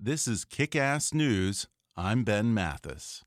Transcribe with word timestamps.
This 0.00 0.28
is 0.28 0.44
Kick 0.44 0.76
Ass 0.76 1.12
News. 1.12 1.66
I'm 1.96 2.22
Ben 2.22 2.54
Mathis. 2.54 3.24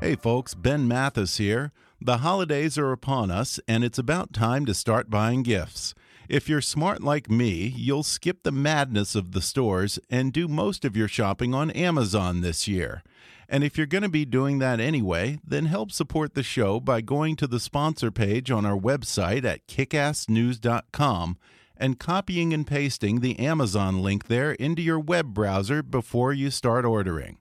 Hey, 0.00 0.14
folks, 0.14 0.54
Ben 0.54 0.86
Mathis 0.86 1.38
here. 1.38 1.72
The 2.00 2.18
holidays 2.18 2.78
are 2.78 2.92
upon 2.92 3.32
us, 3.32 3.58
and 3.66 3.82
it's 3.82 3.98
about 3.98 4.32
time 4.32 4.66
to 4.66 4.74
start 4.74 5.10
buying 5.10 5.42
gifts. 5.42 5.96
If 6.28 6.48
you're 6.48 6.60
smart 6.60 7.02
like 7.02 7.28
me, 7.28 7.74
you'll 7.76 8.04
skip 8.04 8.44
the 8.44 8.52
madness 8.52 9.16
of 9.16 9.32
the 9.32 9.42
stores 9.42 9.98
and 10.08 10.32
do 10.32 10.46
most 10.46 10.84
of 10.84 10.96
your 10.96 11.08
shopping 11.08 11.54
on 11.54 11.72
Amazon 11.72 12.40
this 12.40 12.68
year. 12.68 13.02
And 13.48 13.64
if 13.64 13.76
you're 13.76 13.88
going 13.88 14.02
to 14.02 14.08
be 14.08 14.24
doing 14.24 14.60
that 14.60 14.78
anyway, 14.78 15.40
then 15.44 15.66
help 15.66 15.90
support 15.90 16.34
the 16.34 16.44
show 16.44 16.78
by 16.78 17.00
going 17.00 17.34
to 17.34 17.48
the 17.48 17.58
sponsor 17.58 18.12
page 18.12 18.48
on 18.48 18.64
our 18.64 18.78
website 18.78 19.44
at 19.44 19.66
kickassnews.com 19.66 21.36
and 21.78 21.98
copying 21.98 22.52
and 22.52 22.66
pasting 22.66 23.20
the 23.20 23.38
Amazon 23.38 24.02
link 24.02 24.26
there 24.26 24.52
into 24.52 24.82
your 24.82 24.98
web 25.00 25.32
browser 25.32 25.82
before 25.82 26.32
you 26.32 26.50
start 26.50 26.84
ordering. 26.84 27.38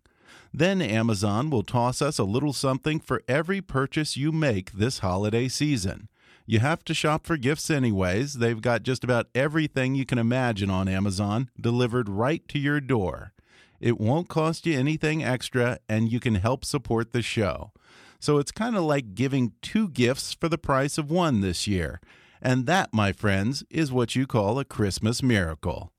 Then 0.53 0.81
Amazon 0.81 1.49
will 1.49 1.63
toss 1.63 2.01
us 2.01 2.17
a 2.17 2.23
little 2.23 2.53
something 2.53 2.99
for 2.99 3.23
every 3.27 3.61
purchase 3.61 4.15
you 4.15 4.31
make 4.31 4.71
this 4.71 4.99
holiday 4.99 5.47
season. 5.47 6.07
You 6.45 6.59
have 6.59 6.85
to 6.85 6.93
shop 6.93 7.25
for 7.25 7.35
gifts 7.35 7.69
anyways. 7.69 8.35
They've 8.35 8.61
got 8.61 8.83
just 8.83 9.03
about 9.03 9.27
everything 9.35 9.95
you 9.95 10.05
can 10.05 10.17
imagine 10.17 10.69
on 10.69 10.87
Amazon 10.87 11.49
delivered 11.59 12.07
right 12.07 12.47
to 12.47 12.57
your 12.57 12.79
door. 12.79 13.33
It 13.79 13.99
won't 13.99 14.29
cost 14.29 14.65
you 14.65 14.79
anything 14.79 15.23
extra, 15.23 15.79
and 15.89 16.11
you 16.11 16.19
can 16.19 16.35
help 16.35 16.63
support 16.63 17.11
the 17.11 17.21
show. 17.21 17.71
So 18.19 18.37
it's 18.37 18.51
kind 18.51 18.75
of 18.75 18.83
like 18.83 19.13
giving 19.13 19.53
two 19.61 19.89
gifts 19.89 20.33
for 20.33 20.49
the 20.49 20.57
price 20.57 20.97
of 20.97 21.11
one 21.11 21.41
this 21.41 21.67
year. 21.67 21.99
And 22.41 22.65
that, 22.65 22.93
my 22.93 23.11
friends, 23.11 23.63
is 23.69 23.91
what 23.91 24.15
you 24.15 24.27
call 24.27 24.59
a 24.59 24.65
Christmas 24.65 25.23
miracle. 25.23 25.91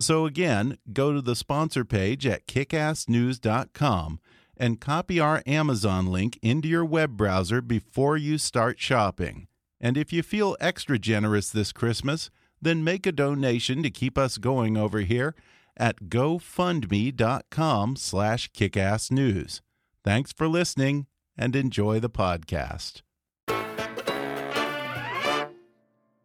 So 0.00 0.26
again, 0.26 0.78
go 0.92 1.12
to 1.12 1.22
the 1.22 1.36
sponsor 1.36 1.84
page 1.84 2.26
at 2.26 2.46
kickassnews.com 2.46 4.20
and 4.56 4.80
copy 4.80 5.20
our 5.20 5.42
Amazon 5.46 6.06
link 6.06 6.38
into 6.42 6.68
your 6.68 6.84
web 6.84 7.16
browser 7.16 7.60
before 7.60 8.16
you 8.16 8.38
start 8.38 8.80
shopping. 8.80 9.46
And 9.80 9.96
if 9.96 10.12
you 10.12 10.22
feel 10.22 10.56
extra 10.60 10.98
generous 10.98 11.50
this 11.50 11.72
Christmas, 11.72 12.30
then 12.60 12.84
make 12.84 13.06
a 13.06 13.12
donation 13.12 13.82
to 13.82 13.90
keep 13.90 14.16
us 14.16 14.38
going 14.38 14.76
over 14.76 15.00
here 15.00 15.34
at 15.76 16.04
gofundme.com 16.04 17.96
slash 17.96 18.50
kickassnews. 18.52 19.60
Thanks 20.04 20.32
for 20.32 20.48
listening 20.48 21.06
and 21.36 21.56
enjoy 21.56 21.98
the 21.98 22.10
podcast. 22.10 23.02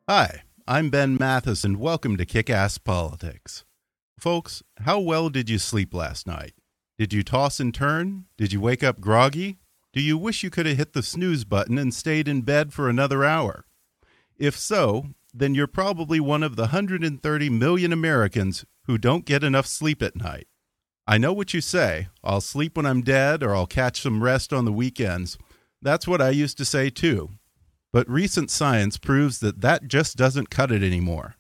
Hi, 0.10 0.44
I'm 0.66 0.90
Ben 0.90 1.18
Mathis, 1.20 1.66
and 1.66 1.82
welcome 1.82 2.16
to 2.16 2.26
Kick 2.26 2.50
Ass 2.50 2.78
Politics. 2.78 3.66
Folks, 4.18 4.64
how 4.86 5.02
well 5.02 5.28
did 5.28 5.50
you 5.50 5.60
sleep 5.60 5.94
last 5.94 6.26
night? 6.26 6.54
Did 6.98 7.12
you 7.12 7.24
toss 7.24 7.60
and 7.60 7.74
turn? 7.74 8.24
Did 8.38 8.54
you 8.54 8.62
wake 8.62 8.86
up 8.86 9.02
groggy? 9.02 9.58
Do 9.92 10.00
you 10.00 10.18
wish 10.18 10.44
you 10.44 10.50
could 10.50 10.66
have 10.66 10.78
hit 10.78 10.94
the 10.94 11.04
snooze 11.04 11.44
button 11.44 11.78
and 11.78 11.94
stayed 11.94 12.30
in 12.30 12.44
bed 12.44 12.72
for 12.72 12.88
another 12.88 13.26
hour? 13.26 13.66
If 14.38 14.58
so, 14.58 15.08
then 15.34 15.54
you're 15.54 15.68
probably 15.68 16.22
one 16.22 16.42
of 16.42 16.56
the 16.56 16.68
130 16.68 17.50
million 17.50 17.92
Americans 17.92 18.64
who 18.86 18.98
don't 18.98 19.26
get 19.26 19.44
enough 19.44 19.68
sleep 19.68 20.02
at 20.02 20.16
night. 20.16 20.48
I 21.06 21.18
know 21.18 21.34
what 21.34 21.54
you 21.54 21.60
say 21.60 22.08
I'll 22.24 22.40
sleep 22.40 22.78
when 22.78 22.86
I'm 22.86 23.02
dead 23.02 23.44
or 23.44 23.54
I'll 23.54 23.68
catch 23.68 24.00
some 24.00 24.24
rest 24.24 24.54
on 24.54 24.64
the 24.64 24.72
weekends. 24.72 25.38
That's 25.82 26.08
what 26.08 26.22
I 26.22 26.30
used 26.30 26.58
to 26.60 26.66
say 26.66 26.90
too. 26.90 27.32
But 27.98 28.08
recent 28.08 28.52
science 28.52 29.00
proves 29.00 29.40
that 29.40 29.62
that 29.62 29.88
just 29.88 30.18
doesn't 30.18 30.52
cut 30.52 30.72
it 30.72 30.84
anymore. 30.84 31.34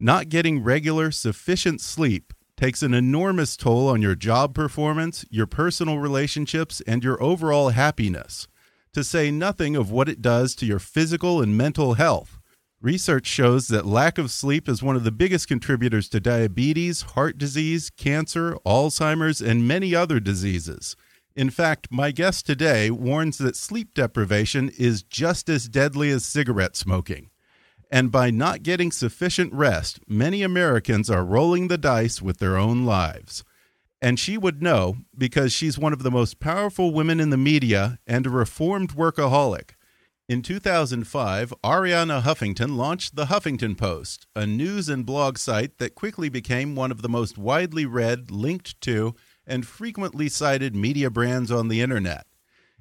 Not 0.00 0.30
getting 0.30 0.62
regular, 0.62 1.10
sufficient 1.10 1.82
sleep 1.82 2.32
takes 2.56 2.82
an 2.82 2.94
enormous 2.94 3.54
toll 3.54 3.86
on 3.86 4.00
your 4.00 4.14
job 4.14 4.54
performance, 4.54 5.26
your 5.28 5.46
personal 5.46 5.98
relationships, 5.98 6.80
and 6.86 7.04
your 7.04 7.22
overall 7.22 7.68
happiness, 7.68 8.48
to 8.94 9.04
say 9.04 9.30
nothing 9.30 9.76
of 9.76 9.90
what 9.90 10.08
it 10.08 10.22
does 10.22 10.54
to 10.54 10.64
your 10.64 10.78
physical 10.78 11.42
and 11.42 11.54
mental 11.54 11.92
health. 11.92 12.38
Research 12.80 13.26
shows 13.26 13.68
that 13.68 13.84
lack 13.84 14.16
of 14.16 14.30
sleep 14.30 14.70
is 14.70 14.82
one 14.82 14.96
of 14.96 15.04
the 15.04 15.12
biggest 15.12 15.48
contributors 15.48 16.08
to 16.08 16.18
diabetes, 16.18 17.02
heart 17.02 17.36
disease, 17.36 17.90
cancer, 17.90 18.56
Alzheimer's, 18.64 19.42
and 19.42 19.68
many 19.68 19.94
other 19.94 20.18
diseases. 20.18 20.96
In 21.36 21.50
fact, 21.50 21.88
my 21.90 22.10
guest 22.10 22.46
today 22.46 22.90
warns 22.90 23.38
that 23.38 23.56
sleep 23.56 23.94
deprivation 23.94 24.70
is 24.76 25.02
just 25.02 25.48
as 25.48 25.68
deadly 25.68 26.10
as 26.10 26.24
cigarette 26.24 26.76
smoking. 26.76 27.30
And 27.90 28.12
by 28.12 28.30
not 28.30 28.62
getting 28.62 28.92
sufficient 28.92 29.52
rest, 29.52 30.00
many 30.06 30.42
Americans 30.42 31.10
are 31.10 31.24
rolling 31.24 31.68
the 31.68 31.78
dice 31.78 32.22
with 32.22 32.38
their 32.38 32.56
own 32.56 32.84
lives. 32.84 33.44
And 34.02 34.18
she 34.18 34.38
would 34.38 34.62
know 34.62 34.96
because 35.16 35.52
she's 35.52 35.78
one 35.78 35.92
of 35.92 36.02
the 36.02 36.10
most 36.10 36.40
powerful 36.40 36.92
women 36.92 37.20
in 37.20 37.30
the 37.30 37.36
media 37.36 37.98
and 38.06 38.26
a 38.26 38.30
reformed 38.30 38.94
workaholic. 38.94 39.70
In 40.28 40.42
2005, 40.42 41.52
Arianna 41.64 42.22
Huffington 42.22 42.76
launched 42.76 43.16
the 43.16 43.26
Huffington 43.26 43.76
Post, 43.76 44.28
a 44.36 44.46
news 44.46 44.88
and 44.88 45.04
blog 45.04 45.38
site 45.38 45.78
that 45.78 45.96
quickly 45.96 46.28
became 46.28 46.76
one 46.76 46.92
of 46.92 47.02
the 47.02 47.08
most 47.08 47.36
widely 47.36 47.84
read, 47.84 48.30
linked 48.30 48.80
to, 48.82 49.16
and 49.50 49.66
frequently 49.66 50.28
cited 50.28 50.74
media 50.76 51.10
brands 51.10 51.50
on 51.50 51.68
the 51.68 51.80
internet. 51.80 52.26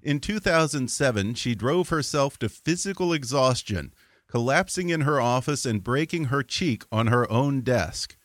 In 0.01 0.19
2007, 0.19 1.33
she 1.33 1.55
drove 1.55 1.89
herself 1.89 2.37
to 2.39 2.47
physical 2.47 3.11
exhaustion, 3.11 3.91
collapsing 4.27 4.89
in 4.89 5.01
her 5.01 5.19
office 5.19 5.65
and 5.65 5.83
breaking 5.83 6.25
her 6.25 6.43
cheek 6.43 6.85
on 6.91 7.07
her 7.07 7.29
own 7.29 7.61
desk. 7.61 8.15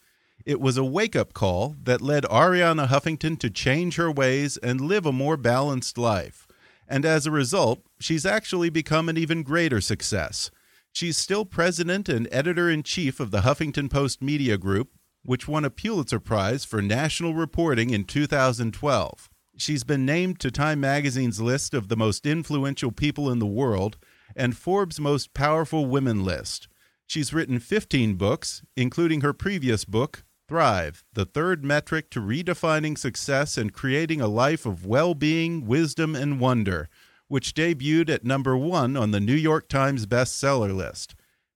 It 0.44 0.60
was 0.60 0.76
a 0.76 0.84
wake 0.84 1.16
up 1.16 1.32
call 1.32 1.74
that 1.82 2.02
led 2.02 2.24
Arianna 2.24 2.88
Huffington 2.88 3.38
to 3.40 3.48
change 3.48 3.96
her 3.96 4.10
ways 4.10 4.58
and 4.58 4.80
live 4.82 5.06
a 5.06 5.12
more 5.12 5.38
balanced 5.38 5.96
life. 5.96 6.46
And 6.86 7.06
as 7.06 7.26
a 7.26 7.30
result, 7.30 7.80
she's 7.98 8.26
actually 8.26 8.68
become 8.68 9.08
an 9.08 9.16
even 9.16 9.42
greater 9.42 9.80
success. 9.80 10.50
She's 10.92 11.16
still 11.16 11.46
president 11.46 12.10
and 12.10 12.28
editor 12.30 12.68
in 12.68 12.82
chief 12.82 13.18
of 13.18 13.30
the 13.30 13.40
Huffington 13.40 13.90
Post 13.90 14.20
Media 14.20 14.58
Group, 14.58 14.90
which 15.24 15.48
won 15.48 15.64
a 15.64 15.70
Pulitzer 15.70 16.20
Prize 16.20 16.64
for 16.64 16.82
national 16.82 17.34
reporting 17.34 17.90
in 17.90 18.04
2012. 18.04 19.30
She's 19.56 19.84
been 19.84 20.04
named 20.04 20.40
to 20.40 20.50
Time 20.50 20.80
magazine's 20.80 21.40
list 21.40 21.74
of 21.74 21.88
the 21.88 21.96
most 21.96 22.26
influential 22.26 22.92
people 22.92 23.30
in 23.30 23.38
the 23.38 23.46
world 23.46 23.96
and 24.36 24.56
Forbes' 24.56 25.00
most 25.00 25.32
powerful 25.32 25.86
women 25.86 26.24
list. 26.24 26.68
She's 27.06 27.32
written 27.32 27.58
15 27.58 28.14
books, 28.14 28.62
including 28.76 29.20
her 29.20 29.32
previous 29.32 29.84
book, 29.84 30.24
Thrive 30.48 31.04
The 31.14 31.24
Third 31.24 31.64
Metric 31.64 32.10
to 32.10 32.20
Redefining 32.20 32.98
Success 32.98 33.56
and 33.56 33.72
Creating 33.72 34.20
a 34.20 34.26
Life 34.26 34.66
of 34.66 34.84
Well 34.84 35.14
Being, 35.14 35.66
Wisdom, 35.66 36.14
and 36.14 36.38
Wonder, 36.38 36.88
which 37.28 37.54
debuted 37.54 38.10
at 38.10 38.24
number 38.24 38.56
one 38.56 38.96
on 38.96 39.10
the 39.10 39.20
New 39.20 39.34
York 39.34 39.68
Times 39.68 40.06
bestseller 40.06 40.74
list. 40.74 41.14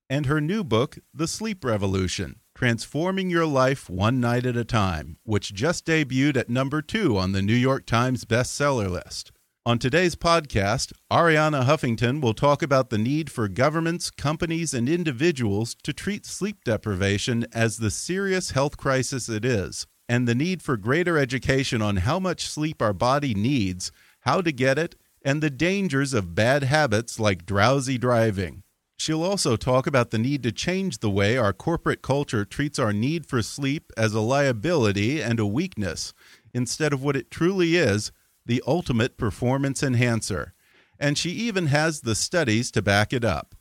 And 0.08 0.26
her 0.26 0.40
new 0.40 0.64
book, 0.64 0.98
The 1.12 1.28
Sleep 1.28 1.64
Revolution 1.64 2.36
Transforming 2.58 3.30
Your 3.30 3.46
Life 3.46 3.88
One 3.88 4.18
Night 4.18 4.44
at 4.44 4.56
a 4.56 4.64
Time, 4.64 5.18
which 5.22 5.54
just 5.54 5.86
debuted 5.86 6.36
at 6.36 6.50
number 6.50 6.82
two 6.82 7.16
on 7.16 7.30
the 7.30 7.40
New 7.40 7.54
York 7.54 7.86
Times 7.86 8.24
bestseller 8.24 8.90
list. 8.90 9.30
On 9.64 9.78
today's 9.78 10.16
podcast, 10.16 10.92
Arianna 11.08 11.66
Huffington 11.66 12.20
will 12.20 12.34
talk 12.34 12.60
about 12.60 12.90
the 12.90 12.98
need 12.98 13.30
for 13.30 13.46
governments, 13.46 14.10
companies, 14.10 14.74
and 14.74 14.88
individuals 14.88 15.76
to 15.84 15.92
treat 15.92 16.26
sleep 16.26 16.64
deprivation 16.64 17.46
as 17.52 17.76
the 17.76 17.92
serious 17.92 18.50
health 18.50 18.76
crisis 18.76 19.28
it 19.28 19.44
is, 19.44 19.86
and 20.08 20.26
the 20.26 20.34
need 20.34 20.60
for 20.60 20.76
greater 20.76 21.16
education 21.16 21.80
on 21.80 21.98
how 21.98 22.18
much 22.18 22.48
sleep 22.48 22.82
our 22.82 22.92
body 22.92 23.34
needs, 23.34 23.92
how 24.22 24.40
to 24.40 24.50
get 24.50 24.80
it, 24.80 24.96
and 25.22 25.40
the 25.40 25.48
dangers 25.48 26.12
of 26.12 26.34
bad 26.34 26.64
habits 26.64 27.20
like 27.20 27.46
drowsy 27.46 27.98
driving. 27.98 28.64
She'll 28.98 29.22
also 29.22 29.56
talk 29.56 29.86
about 29.86 30.10
the 30.10 30.18
need 30.18 30.42
to 30.42 30.50
change 30.50 30.98
the 30.98 31.08
way 31.08 31.36
our 31.36 31.52
corporate 31.52 32.02
culture 32.02 32.44
treats 32.44 32.80
our 32.80 32.92
need 32.92 33.26
for 33.26 33.42
sleep 33.42 33.92
as 33.96 34.12
a 34.12 34.20
liability 34.20 35.22
and 35.22 35.38
a 35.38 35.46
weakness, 35.46 36.12
instead 36.52 36.92
of 36.92 37.02
what 37.02 37.16
it 37.16 37.30
truly 37.30 37.76
is 37.76 38.10
the 38.44 38.62
ultimate 38.66 39.16
performance 39.16 39.82
enhancer. 39.84 40.52
And 40.98 41.16
she 41.16 41.30
even 41.30 41.66
has 41.68 42.00
the 42.00 42.16
studies 42.16 42.72
to 42.72 42.82
back 42.82 43.12
it 43.12 43.24
up. 43.24 43.54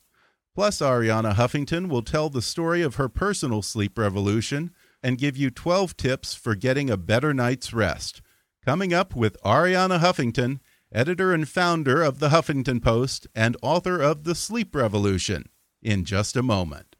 Plus, 0.55 0.79
Arianna 0.79 1.35
Huffington 1.35 1.87
will 1.87 2.01
tell 2.01 2.31
the 2.31 2.41
story 2.41 2.81
of 2.81 2.95
her 2.95 3.07
personal 3.07 3.61
sleep 3.61 3.95
revolution 3.95 4.71
and 5.03 5.19
give 5.19 5.37
you 5.37 5.51
12 5.51 5.95
tips 5.97 6.33
for 6.33 6.55
getting 6.55 6.89
a 6.89 6.97
better 6.97 7.31
night's 7.31 7.73
rest. 7.73 8.23
Coming 8.65 8.91
up 8.91 9.15
with 9.15 9.37
Arianna 9.43 9.99
Huffington, 9.99 10.61
editor 10.91 11.33
and 11.33 11.47
founder 11.47 12.01
of 12.01 12.19
the 12.19 12.29
Huffington 12.29 12.81
Post 12.81 13.27
and 13.33 13.55
author 13.61 14.01
of 14.01 14.25
The 14.25 14.35
Sleep 14.35 14.75
Revolution, 14.75 15.45
in 15.81 16.05
just 16.05 16.35
a 16.35 16.43
moment. 16.43 16.96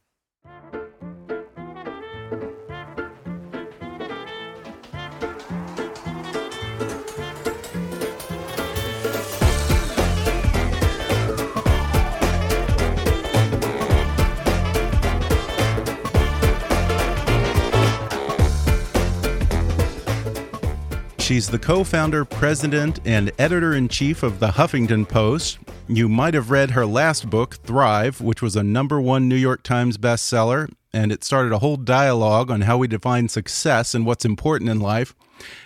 She's 21.27 21.49
the 21.49 21.59
co 21.59 21.83
founder, 21.83 22.23
president, 22.23 23.01
and 23.03 23.33
editor 23.37 23.73
in 23.73 23.89
chief 23.89 24.23
of 24.23 24.39
the 24.39 24.47
Huffington 24.47 25.05
Post. 25.05 25.59
You 25.89 26.07
might 26.07 26.33
have 26.33 26.51
read 26.51 26.71
her 26.71 26.85
last 26.85 27.29
book, 27.29 27.55
Thrive, 27.65 28.21
which 28.21 28.41
was 28.41 28.55
a 28.55 28.63
number 28.63 29.01
one 29.01 29.27
New 29.27 29.35
York 29.35 29.61
Times 29.61 29.97
bestseller, 29.97 30.71
and 30.93 31.11
it 31.11 31.25
started 31.25 31.51
a 31.51 31.59
whole 31.59 31.75
dialogue 31.75 32.49
on 32.49 32.61
how 32.61 32.77
we 32.77 32.87
define 32.87 33.27
success 33.27 33.93
and 33.93 34.05
what's 34.05 34.23
important 34.23 34.69
in 34.69 34.79
life. 34.79 35.15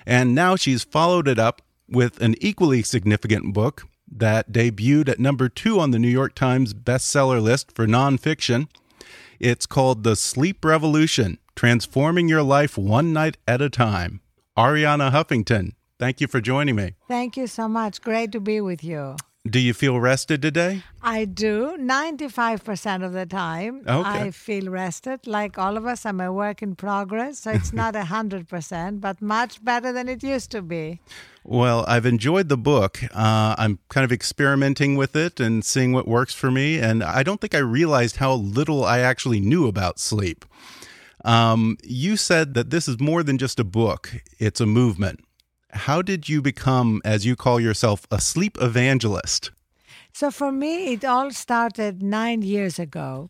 And 0.04 0.34
now 0.34 0.56
she's 0.56 0.84
followed 0.84 1.28
it 1.28 1.38
up 1.38 1.62
with 1.88 2.20
an 2.24 2.34
equally 2.42 2.82
significant 2.82 3.54
book 3.54 3.84
that 4.12 4.52
debuted 4.52 5.10
at 5.10 5.20
number 5.20 5.48
two 5.48 5.80
on 5.80 5.92
the 5.92 6.00
New 6.00 6.10
York 6.10 6.34
Times 6.34 6.74
bestseller 6.74 7.40
list 7.40 7.72
for 7.76 7.86
nonfiction. 7.86 8.68
It's 9.40 9.68
called 9.68 10.04
The 10.04 10.16
Sleep 10.16 10.66
Revolution 10.66 11.38
Transforming 11.56 12.28
Your 12.28 12.42
Life 12.42 12.80
One 12.80 13.14
Night 13.14 13.38
at 13.48 13.62
a 13.62 13.70
Time. 13.70 14.22
Arianna 14.58 15.12
Huffington, 15.12 15.72
thank 15.98 16.20
you 16.20 16.28
for 16.28 16.42
joining 16.42 16.76
me. 16.76 16.96
Thank 17.08 17.38
you 17.38 17.48
so 17.48 17.68
much. 17.70 18.02
Great 18.02 18.32
to 18.34 18.40
be 18.42 18.60
with 18.60 18.84
you. 18.84 19.16
Do 19.50 19.60
you 19.60 19.74
feel 19.74 20.00
rested 20.00 20.42
today? 20.44 20.84
I 21.02 21.26
do. 21.26 21.76
95% 21.80 23.04
of 23.04 23.14
the 23.14 23.26
time, 23.26 23.82
Okay. 23.88 24.08
I 24.28 24.32
feel 24.32 24.70
rested. 24.70 25.26
Like 25.26 25.58
all 25.58 25.78
of 25.78 25.88
us, 25.88 26.06
I'm 26.06 26.22
a 26.22 26.32
work 26.32 26.62
in 26.62 26.76
progress. 26.76 27.40
So 27.40 27.52
it's 27.52 27.74
not 27.74 27.96
100%, 27.96 29.02
but 29.02 29.20
much 29.20 29.64
better 29.64 29.92
than 29.92 30.08
it 30.10 30.22
used 30.22 30.52
to 30.52 30.62
be. 30.62 31.00
Well, 31.44 31.86
I've 31.88 32.06
enjoyed 32.06 32.50
the 32.50 32.58
book. 32.58 33.02
Uh, 33.16 33.56
I'm 33.58 33.80
kind 33.90 34.06
of 34.06 34.12
experimenting 34.12 34.96
with 34.96 35.16
it 35.16 35.40
and 35.40 35.66
seeing 35.66 35.92
what 35.92 36.08
works 36.08 36.36
for 36.36 36.52
me. 36.52 36.78
And 36.78 37.04
I 37.04 37.24
don't 37.24 37.42
think 37.42 37.56
I 37.56 37.60
realized 37.60 38.18
how 38.18 38.34
little 38.36 38.86
I 38.86 39.00
actually 39.00 39.40
knew 39.40 39.66
about 39.68 39.98
sleep. 39.98 40.46
Um, 41.24 41.78
you 41.84 42.18
said 42.18 42.54
that 42.56 42.70
this 42.70 42.88
is 42.88 43.00
more 43.00 43.24
than 43.24 43.38
just 43.38 43.60
a 43.60 43.64
book, 43.64 44.14
it's 44.40 44.60
a 44.62 44.66
movement. 44.66 45.20
How 45.72 46.02
did 46.02 46.28
you 46.28 46.42
become, 46.42 47.02
as 47.06 47.26
you 47.26 47.36
call 47.36 47.60
yourself, 47.60 48.06
a 48.12 48.20
sleep 48.20 48.58
evangelist? 48.60 49.52
So 50.14 50.30
for 50.32 50.52
me, 50.52 50.94
it 50.94 51.06
all 51.06 51.32
started 51.32 52.04
nine 52.04 52.42
years 52.42 52.78
ago 52.80 53.30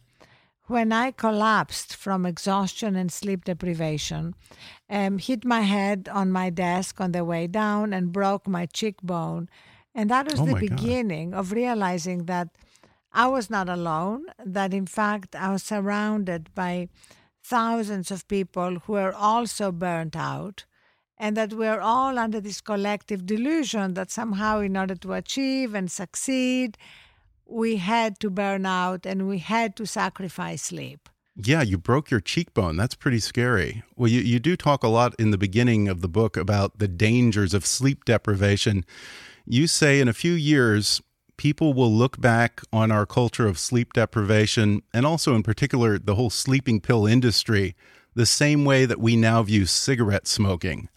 when 0.71 0.93
I 0.93 1.11
collapsed 1.11 1.95
from 1.95 2.25
exhaustion 2.25 2.95
and 2.95 3.11
sleep 3.11 3.43
deprivation, 3.43 4.33
um, 4.89 5.17
hit 5.17 5.43
my 5.43 5.61
head 5.61 6.09
on 6.11 6.31
my 6.31 6.49
desk 6.49 7.01
on 7.01 7.11
the 7.11 7.25
way 7.25 7.45
down, 7.45 7.93
and 7.93 8.13
broke 8.13 8.47
my 8.47 8.65
cheekbone. 8.65 9.49
And 9.93 10.09
that 10.09 10.31
was 10.31 10.39
Oh 10.39 10.45
the 10.45 10.53
my 10.53 10.61
God. 10.61 10.69
beginning 10.77 11.33
of 11.33 11.51
realizing 11.51 12.25
that 12.25 12.47
I 13.11 13.27
was 13.27 13.49
not 13.49 13.67
alone, 13.67 14.25
that 14.43 14.73
in 14.73 14.87
fact 14.87 15.35
I 15.35 15.51
was 15.51 15.61
surrounded 15.61 16.49
by 16.55 16.87
thousands 17.43 18.11
of 18.11 18.27
people 18.27 18.79
who 18.79 18.95
are 18.95 19.13
also 19.13 19.71
burnt 19.71 20.15
out 20.15 20.65
and 21.17 21.37
that 21.37 21.53
we're 21.53 21.79
all 21.79 22.17
under 22.17 22.41
this 22.41 22.61
collective 22.61 23.25
delusion 23.25 23.93
that 23.93 24.09
somehow 24.09 24.59
in 24.59 24.75
order 24.75 24.95
to 24.95 25.13
achieve 25.13 25.73
and 25.73 25.91
succeed 25.91 26.77
we 27.45 27.77
had 27.77 28.19
to 28.19 28.29
burn 28.29 28.65
out 28.65 29.05
and 29.05 29.27
we 29.27 29.39
had 29.39 29.75
to 29.75 29.85
sacrifice 29.85 30.63
sleep 30.63 31.09
Yeah, 31.35 31.61
you 31.61 31.77
broke 31.77 32.11
your 32.11 32.19
cheekbone. 32.19 32.75
That's 32.77 32.95
pretty 32.95 33.19
scary. 33.19 33.83
Well, 33.95 34.09
you, 34.09 34.21
you 34.21 34.39
do 34.39 34.55
talk 34.57 34.83
a 34.83 34.89
lot 34.89 35.15
in 35.17 35.31
the 35.31 35.37
beginning 35.37 35.87
of 35.87 36.01
the 36.01 36.09
book 36.09 36.35
about 36.37 36.79
the 36.79 36.89
dangers 36.89 37.53
of 37.53 37.65
sleep 37.65 38.03
deprivation. 38.05 38.85
You 39.45 39.67
say 39.67 40.01
in 40.01 40.07
a 40.07 40.13
few 40.13 40.33
years, 40.33 41.01
people 41.41 41.73
will 41.73 41.91
look 41.91 42.21
back 42.21 42.61
on 42.71 42.91
our 42.91 43.03
culture 43.03 43.47
of 43.47 43.57
sleep 43.57 43.93
deprivation 43.93 44.83
and 44.93 45.07
also, 45.07 45.33
in 45.33 45.41
particular, 45.41 45.97
the 45.97 46.13
whole 46.13 46.29
sleeping 46.29 46.79
pill 46.79 47.07
industry 47.07 47.75
the 48.13 48.27
same 48.27 48.63
way 48.63 48.85
that 48.85 48.99
we 48.99 49.15
now 49.15 49.41
view 49.41 49.65
cigarette 49.65 50.27
smoking. 50.27 50.87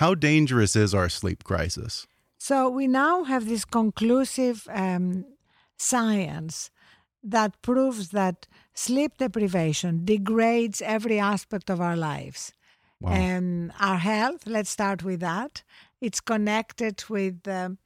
How 0.00 0.14
dangerous 0.14 0.74
is 0.74 0.94
our 0.94 1.10
sleep 1.10 1.44
crisis? 1.44 2.06
so 2.38 2.56
we 2.70 2.86
now 2.86 3.24
have 3.24 3.44
this 3.46 3.66
conclusive 3.66 4.66
um, 4.84 5.26
science 5.76 6.70
that 7.22 7.50
proves 7.60 8.08
that 8.20 8.46
sleep 8.72 9.12
deprivation 9.18 9.92
degrades 10.06 10.80
every 10.96 11.18
aspect 11.34 11.68
of 11.68 11.78
our 11.88 11.96
lives 12.10 12.40
Wow. 13.02 13.12
and 13.12 13.72
our 13.88 13.98
health 14.12 14.42
let's 14.46 14.70
start 14.78 15.02
with 15.08 15.20
that 15.20 15.52
it's 16.06 16.20
connected 16.32 16.96
with 17.16 17.36
um, 17.46 17.76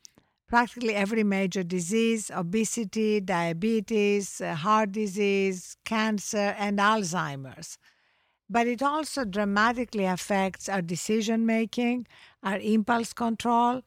practically 0.47 0.95
every 0.95 1.25
major 1.25 1.63
disease 1.63 2.31
obesity 2.31 3.21
diabetes 3.21 4.41
uh, 4.41 4.55
heart 4.55 4.93
disease 4.93 5.77
cancer 5.85 6.55
and 6.59 6.79
alzheimer's. 6.79 7.79
But 8.49 8.67
it 8.67 8.83
also 8.83 9.25
dramatically 9.25 10.05
affects 10.05 10.69
our 10.69 10.83
decision 10.83 11.47
making 11.47 12.07
our 12.43 12.59
impulse 12.59 13.13
control 13.13 13.83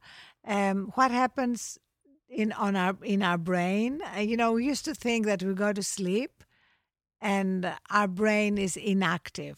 um, 0.46 0.92
what 0.96 1.12
happens 1.12 1.78
in 2.30 2.52
on 2.54 2.76
our 2.76 2.98
in 3.04 3.22
our 3.24 3.38
brain. 3.38 4.02
Uh, 4.16 4.20
you 4.22 4.38
know 4.38 4.54
we 4.54 4.66
used 4.66 4.86
to 4.86 4.96
think 4.96 5.26
that 5.26 5.44
we 5.44 5.54
go 5.54 5.74
to 5.74 5.84
sleep 5.84 6.44
and 7.22 7.76
our 7.90 8.08
brain 8.08 8.58
is 8.58 8.78
inactive. 8.78 9.58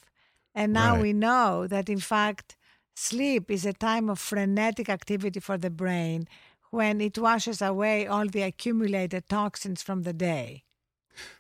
And 0.56 0.74
now 0.74 0.96
Right. 0.96 1.00
we 1.00 1.14
know 1.14 1.68
that 1.68 1.90
in 1.90 2.00
fact 2.00 2.58
sleep 2.96 3.50
is 3.52 3.66
a 3.66 3.74
time 3.74 4.10
of 4.10 4.20
frenetic 4.20 4.90
activity 4.90 5.40
for 5.40 5.58
the 5.58 5.70
brain 5.70 6.28
when 6.70 7.02
it 7.02 7.18
washes 7.18 7.62
away 7.62 8.06
all 8.08 8.28
the 8.28 8.42
accumulated 8.42 9.28
toxins 9.28 9.82
from 9.82 10.04
the 10.04 10.14
day 10.14 10.64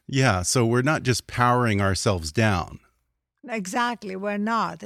Yeah, 0.07 0.41
so 0.41 0.65
we're 0.65 0.81
not 0.81 1.03
just 1.03 1.27
powering 1.27 1.79
ourselves 1.81 2.31
down. 2.31 2.79
Exactly, 3.47 4.15
we're 4.15 4.37
not. 4.37 4.83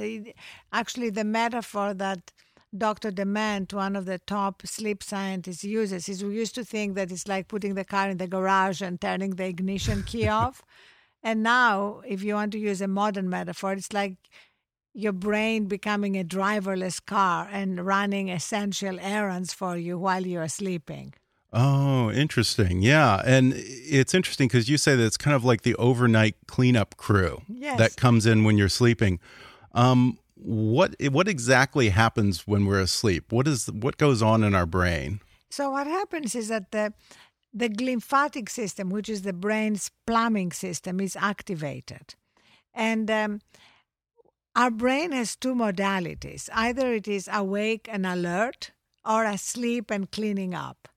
Actually, 0.72 1.10
the 1.10 1.24
metaphor 1.24 1.94
that 1.94 2.32
Dr. 2.76 3.10
Dement, 3.10 3.72
one 3.72 3.96
of 3.96 4.04
the 4.04 4.18
top 4.18 4.66
sleep 4.66 5.02
scientists, 5.02 5.64
uses 5.64 6.08
is 6.08 6.24
we 6.24 6.34
used 6.34 6.54
to 6.56 6.64
think 6.64 6.94
that 6.94 7.10
it's 7.10 7.28
like 7.28 7.48
putting 7.48 7.74
the 7.74 7.84
car 7.84 8.10
in 8.10 8.18
the 8.18 8.26
garage 8.26 8.80
and 8.82 9.00
turning 9.00 9.30
the 9.30 9.46
ignition 9.46 10.02
key 10.02 10.28
off. 10.42 10.62
And 11.22 11.42
now, 11.42 12.02
if 12.06 12.22
you 12.22 12.34
want 12.34 12.52
to 12.52 12.58
use 12.58 12.80
a 12.80 12.88
modern 12.88 13.28
metaphor, 13.28 13.72
it's 13.72 13.92
like 13.92 14.16
your 14.94 15.12
brain 15.12 15.66
becoming 15.66 16.16
a 16.16 16.24
driverless 16.24 17.04
car 17.04 17.48
and 17.50 17.84
running 17.84 18.30
essential 18.30 18.98
errands 19.00 19.52
for 19.52 19.76
you 19.76 19.98
while 19.98 20.24
you're 20.24 20.48
sleeping. 20.48 21.14
Oh, 21.52 22.10
interesting. 22.10 22.82
Yeah. 22.82 23.22
And 23.24 23.52
it's 23.56 24.14
interesting 24.14 24.48
because 24.48 24.68
you 24.68 24.76
say 24.76 24.96
that 24.96 25.04
it's 25.04 25.16
kind 25.16 25.34
of 25.36 25.44
like 25.44 25.62
the 25.62 25.74
overnight 25.76 26.36
cleanup 26.46 26.96
crew 26.96 27.42
Yes. 27.48 27.78
that 27.78 27.96
comes 27.96 28.24
in 28.26 28.44
when 28.44 28.56
you're 28.58 28.68
sleeping. 28.68 29.20
Um, 29.72 30.18
what 30.36 30.94
what 31.10 31.26
exactly 31.28 31.88
happens 31.90 32.46
when 32.46 32.66
we're 32.66 32.80
asleep? 32.80 33.32
What 33.32 33.46
is 33.48 33.66
what 33.70 33.96
goes 33.98 34.20
on 34.22 34.44
in 34.44 34.54
our 34.54 34.66
brain? 34.66 35.20
So 35.48 35.70
what 35.70 35.86
happens 35.86 36.34
is 36.34 36.48
that 36.48 36.70
the 36.72 36.92
the 37.52 37.68
glymphatic 37.68 38.48
system, 38.48 38.90
which 38.90 39.08
is 39.08 39.22
the 39.22 39.32
brain's 39.32 39.90
plumbing 40.06 40.52
system, 40.52 41.00
is 41.00 41.16
activated, 41.16 42.16
and 42.74 43.08
um, 43.10 43.40
our 44.56 44.70
brain 44.70 45.12
has 45.12 45.36
two 45.36 45.54
modalities: 45.54 46.48
either 46.52 46.92
it 46.94 47.08
is 47.08 47.28
awake 47.32 47.88
and 47.90 48.06
alert, 48.06 48.72
or 49.04 49.24
asleep 49.24 49.90
and 49.90 50.10
cleaning 50.10 50.54
up. 50.54 50.88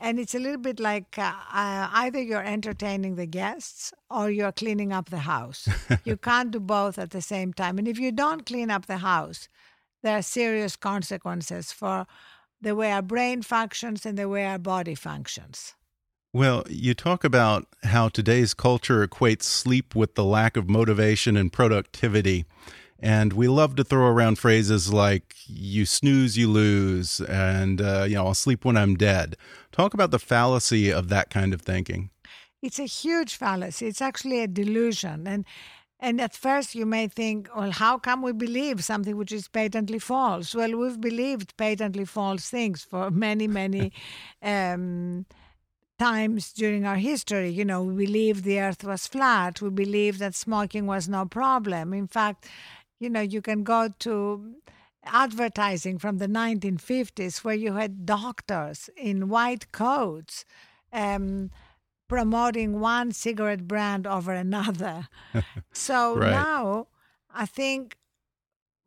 And 0.00 0.18
it's 0.18 0.34
a 0.34 0.38
little 0.38 0.60
bit 0.60 0.80
like 0.80 1.16
uh, 1.18 1.32
uh, 1.52 1.88
either 1.92 2.20
you're 2.20 2.42
entertaining 2.42 3.14
the 3.14 3.26
guests 3.26 3.92
or 4.10 4.30
you're 4.30 4.52
cleaning 4.52 4.92
up 4.92 5.08
the 5.08 5.20
house. 5.20 5.68
you 6.04 6.16
can't 6.16 6.50
do 6.50 6.60
both 6.60 6.98
at 6.98 7.10
the 7.10 7.22
same 7.22 7.52
time. 7.52 7.78
And 7.78 7.88
if 7.88 7.98
you 7.98 8.12
don't 8.12 8.44
clean 8.44 8.70
up 8.70 8.86
the 8.86 8.98
house, 8.98 9.48
there 10.02 10.18
are 10.18 10.22
serious 10.22 10.76
consequences 10.76 11.72
for 11.72 12.06
the 12.60 12.74
way 12.74 12.92
our 12.92 13.02
brain 13.02 13.42
functions 13.42 14.04
and 14.04 14.18
the 14.18 14.28
way 14.28 14.44
our 14.46 14.58
body 14.58 14.94
functions. 14.94 15.74
Well, 16.32 16.64
you 16.68 16.92
talk 16.92 17.24
about 17.24 17.66
how 17.84 18.08
today's 18.08 18.52
culture 18.52 19.06
equates 19.06 19.44
sleep 19.44 19.94
with 19.94 20.14
the 20.14 20.24
lack 20.24 20.58
of 20.58 20.68
motivation 20.68 21.38
and 21.38 21.50
productivity. 21.50 22.44
And 23.00 23.32
we 23.32 23.48
love 23.48 23.76
to 23.76 23.84
throw 23.84 24.08
around 24.08 24.38
phrases 24.38 24.92
like 24.92 25.34
you 25.46 25.86
snooze, 25.86 26.36
you 26.36 26.48
lose, 26.48 27.20
and, 27.20 27.80
uh, 27.80 28.04
you 28.06 28.16
know, 28.16 28.26
I'll 28.26 28.34
sleep 28.34 28.64
when 28.64 28.76
I'm 28.76 28.96
dead. 28.96 29.36
Talk 29.72 29.94
about 29.94 30.10
the 30.10 30.18
fallacy 30.18 30.92
of 30.92 31.08
that 31.08 31.30
kind 31.30 31.54
of 31.54 31.62
thinking. 31.62 32.10
It's 32.60 32.78
a 32.78 32.84
huge 32.84 33.36
fallacy. 33.36 33.86
It's 33.86 34.02
actually 34.02 34.40
a 34.40 34.48
delusion. 34.48 35.26
And 35.26 35.44
and 36.00 36.20
at 36.20 36.34
first 36.34 36.76
you 36.76 36.86
may 36.86 37.08
think, 37.08 37.48
well, 37.56 37.72
how 37.72 37.98
come 37.98 38.22
we 38.22 38.32
believe 38.32 38.84
something 38.84 39.16
which 39.16 39.32
is 39.32 39.48
patently 39.48 39.98
false? 39.98 40.54
Well, 40.54 40.76
we've 40.76 41.00
believed 41.00 41.56
patently 41.56 42.04
false 42.04 42.48
things 42.48 42.84
for 42.84 43.10
many, 43.10 43.48
many 43.48 43.92
um, 44.42 45.26
times 45.98 46.52
during 46.52 46.84
our 46.86 46.96
history. 46.96 47.50
You 47.50 47.64
know, 47.64 47.82
we 47.82 48.06
believed 48.06 48.44
the 48.44 48.60
earth 48.60 48.84
was 48.84 49.06
flat. 49.06 49.60
We 49.60 49.70
believed 49.70 50.18
that 50.20 50.34
smoking 50.34 50.86
was 50.86 51.08
no 51.08 51.26
problem. 51.26 51.92
In 51.92 52.06
fact, 52.06 52.46
you 53.00 53.10
know, 53.10 53.20
you 53.20 53.42
can 53.42 53.62
go 53.64 53.88
to 54.00 54.54
advertising 55.04 55.98
from 55.98 56.18
the 56.18 56.28
1950s 56.28 57.44
where 57.44 57.54
you 57.54 57.74
had 57.74 58.04
doctors 58.06 58.90
in 58.96 59.28
white 59.28 59.72
coats 59.72 60.44
um, 60.92 61.50
promoting 62.08 62.80
one 62.80 63.12
cigarette 63.12 63.66
brand 63.68 64.06
over 64.06 64.32
another. 64.32 65.08
so 65.72 66.18
Right. 66.18 66.30
now 66.30 66.88
I 67.32 67.46
think 67.46 67.96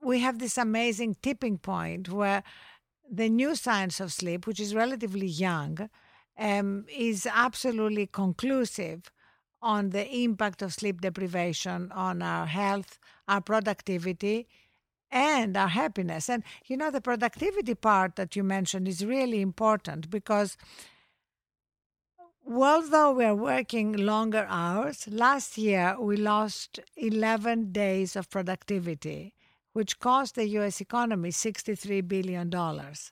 we 0.02 0.20
have 0.20 0.40
this 0.40 0.58
amazing 0.58 1.16
tipping 1.22 1.58
point 1.58 2.10
where 2.10 2.44
the 3.10 3.30
new 3.30 3.56
science 3.56 4.00
of 4.00 4.12
sleep, 4.14 4.48
which 4.48 4.60
is 4.60 4.74
relatively 4.76 5.28
young, 5.28 5.90
um, 6.42 6.86
is 6.90 7.28
absolutely 7.32 8.08
conclusive 8.08 9.12
on 9.62 9.92
the 9.92 10.10
impact 10.10 10.64
of 10.64 10.74
sleep 10.74 11.00
deprivation 11.02 11.92
on 11.92 12.24
our 12.24 12.48
health, 12.48 12.98
our 13.28 13.42
productivity, 13.42 14.48
and 15.12 15.56
our 15.56 15.68
happiness. 15.68 16.30
And 16.30 16.44
you 16.66 16.78
know, 16.78 16.90
the 16.90 17.00
productivity 17.02 17.76
part 17.76 18.16
that 18.16 18.36
you 18.36 18.44
mentioned 18.44 18.88
is 18.88 19.06
really 19.06 19.40
important 19.40 20.10
because 20.10 20.58
although 22.52 23.12
we're 23.14 23.36
working 23.36 23.94
longer 23.94 24.48
hours, 24.50 25.08
last 25.12 25.60
year 25.60 25.96
we 26.00 26.18
lost 26.18 26.80
11 26.98 27.72
days 27.72 28.16
of 28.16 28.32
productivity, 28.32 29.36
which 29.74 30.00
cost 30.00 30.36
the 30.36 30.48
US 30.60 30.82
economy 30.82 31.30
$63 31.30 32.08
billion 32.08 32.50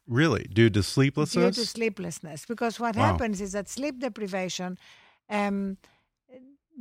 Really? 0.08 0.44
Due 0.54 0.70
to 0.70 0.84
sleeplessness? 0.84 1.56
due 1.56 1.62
to 1.63 1.68
sleeplessness. 1.68 2.46
Because 2.46 2.80
what 2.80 2.96
Wow. 2.96 3.12
happens 3.12 3.42
is 3.42 3.51
that 3.54 3.70
sleep 3.70 4.00
deprivation 4.00 4.78
um, 5.30 5.78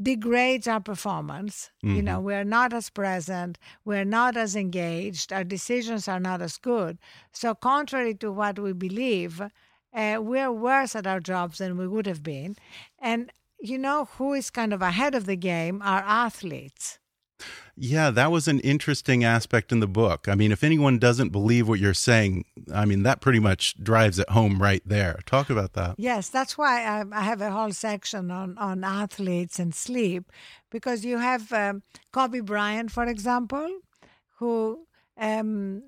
degrades 0.00 0.66
our 0.68 0.80
performance. 0.80 1.70
You 1.82 2.02
know, 2.02 2.20
we're 2.20 2.44
not 2.44 2.72
as 2.72 2.90
present, 2.90 3.58
we're 3.84 4.04
not 4.04 4.36
as 4.36 4.54
engaged, 4.54 5.32
our 5.32 5.44
decisions 5.44 6.06
are 6.08 6.20
not 6.20 6.40
as 6.42 6.56
good. 6.56 6.98
So, 7.32 7.54
contrary 7.54 8.14
to 8.16 8.30
what 8.30 8.58
we 8.58 8.72
believe, 8.72 9.40
uh, 9.40 10.18
we're 10.20 10.52
worse 10.52 10.94
at 10.94 11.06
our 11.06 11.20
jobs 11.20 11.58
than 11.58 11.76
we 11.76 11.88
would 11.88 12.06
have 12.06 12.22
been. 12.22 12.56
And 12.98 13.32
you 13.60 13.78
know 13.78 14.08
who 14.18 14.34
is 14.34 14.50
kind 14.50 14.72
of 14.72 14.82
ahead 14.82 15.14
of 15.14 15.26
the 15.26 15.36
game? 15.36 15.82
Our 15.82 16.00
athletes. 16.06 16.98
Yeah, 17.76 18.10
that 18.10 18.32
was 18.32 18.48
an 18.48 18.58
interesting 18.60 19.22
aspect 19.22 19.70
in 19.70 19.78
the 19.78 19.86
book. 19.86 20.26
I 20.26 20.34
mean, 20.34 20.50
if 20.50 20.64
anyone 20.64 20.98
doesn't 20.98 21.28
believe 21.30 21.68
what 21.68 21.78
you're 21.78 21.94
saying, 21.94 22.44
I 22.74 22.84
mean, 22.84 23.04
that 23.04 23.20
pretty 23.20 23.38
much 23.38 23.80
drives 23.82 24.18
it 24.18 24.28
home 24.30 24.60
right 24.60 24.82
there. 24.84 25.20
Talk 25.26 25.48
about 25.48 25.74
that. 25.74 25.94
Yes, 25.96 26.28
that's 26.28 26.58
why 26.58 26.84
I, 26.84 27.04
I 27.12 27.22
have 27.22 27.40
a 27.40 27.50
whole 27.50 27.72
section 27.72 28.32
on, 28.32 28.58
on 28.58 28.82
athletes 28.82 29.60
and 29.60 29.72
sleep, 29.74 30.32
because 30.70 31.04
you 31.04 31.18
have 31.18 31.52
um, 31.52 31.82
Kobe 32.12 32.40
Bryant, 32.40 32.90
for 32.90 33.04
example, 33.04 33.68
who 34.38 34.86
um, 35.16 35.82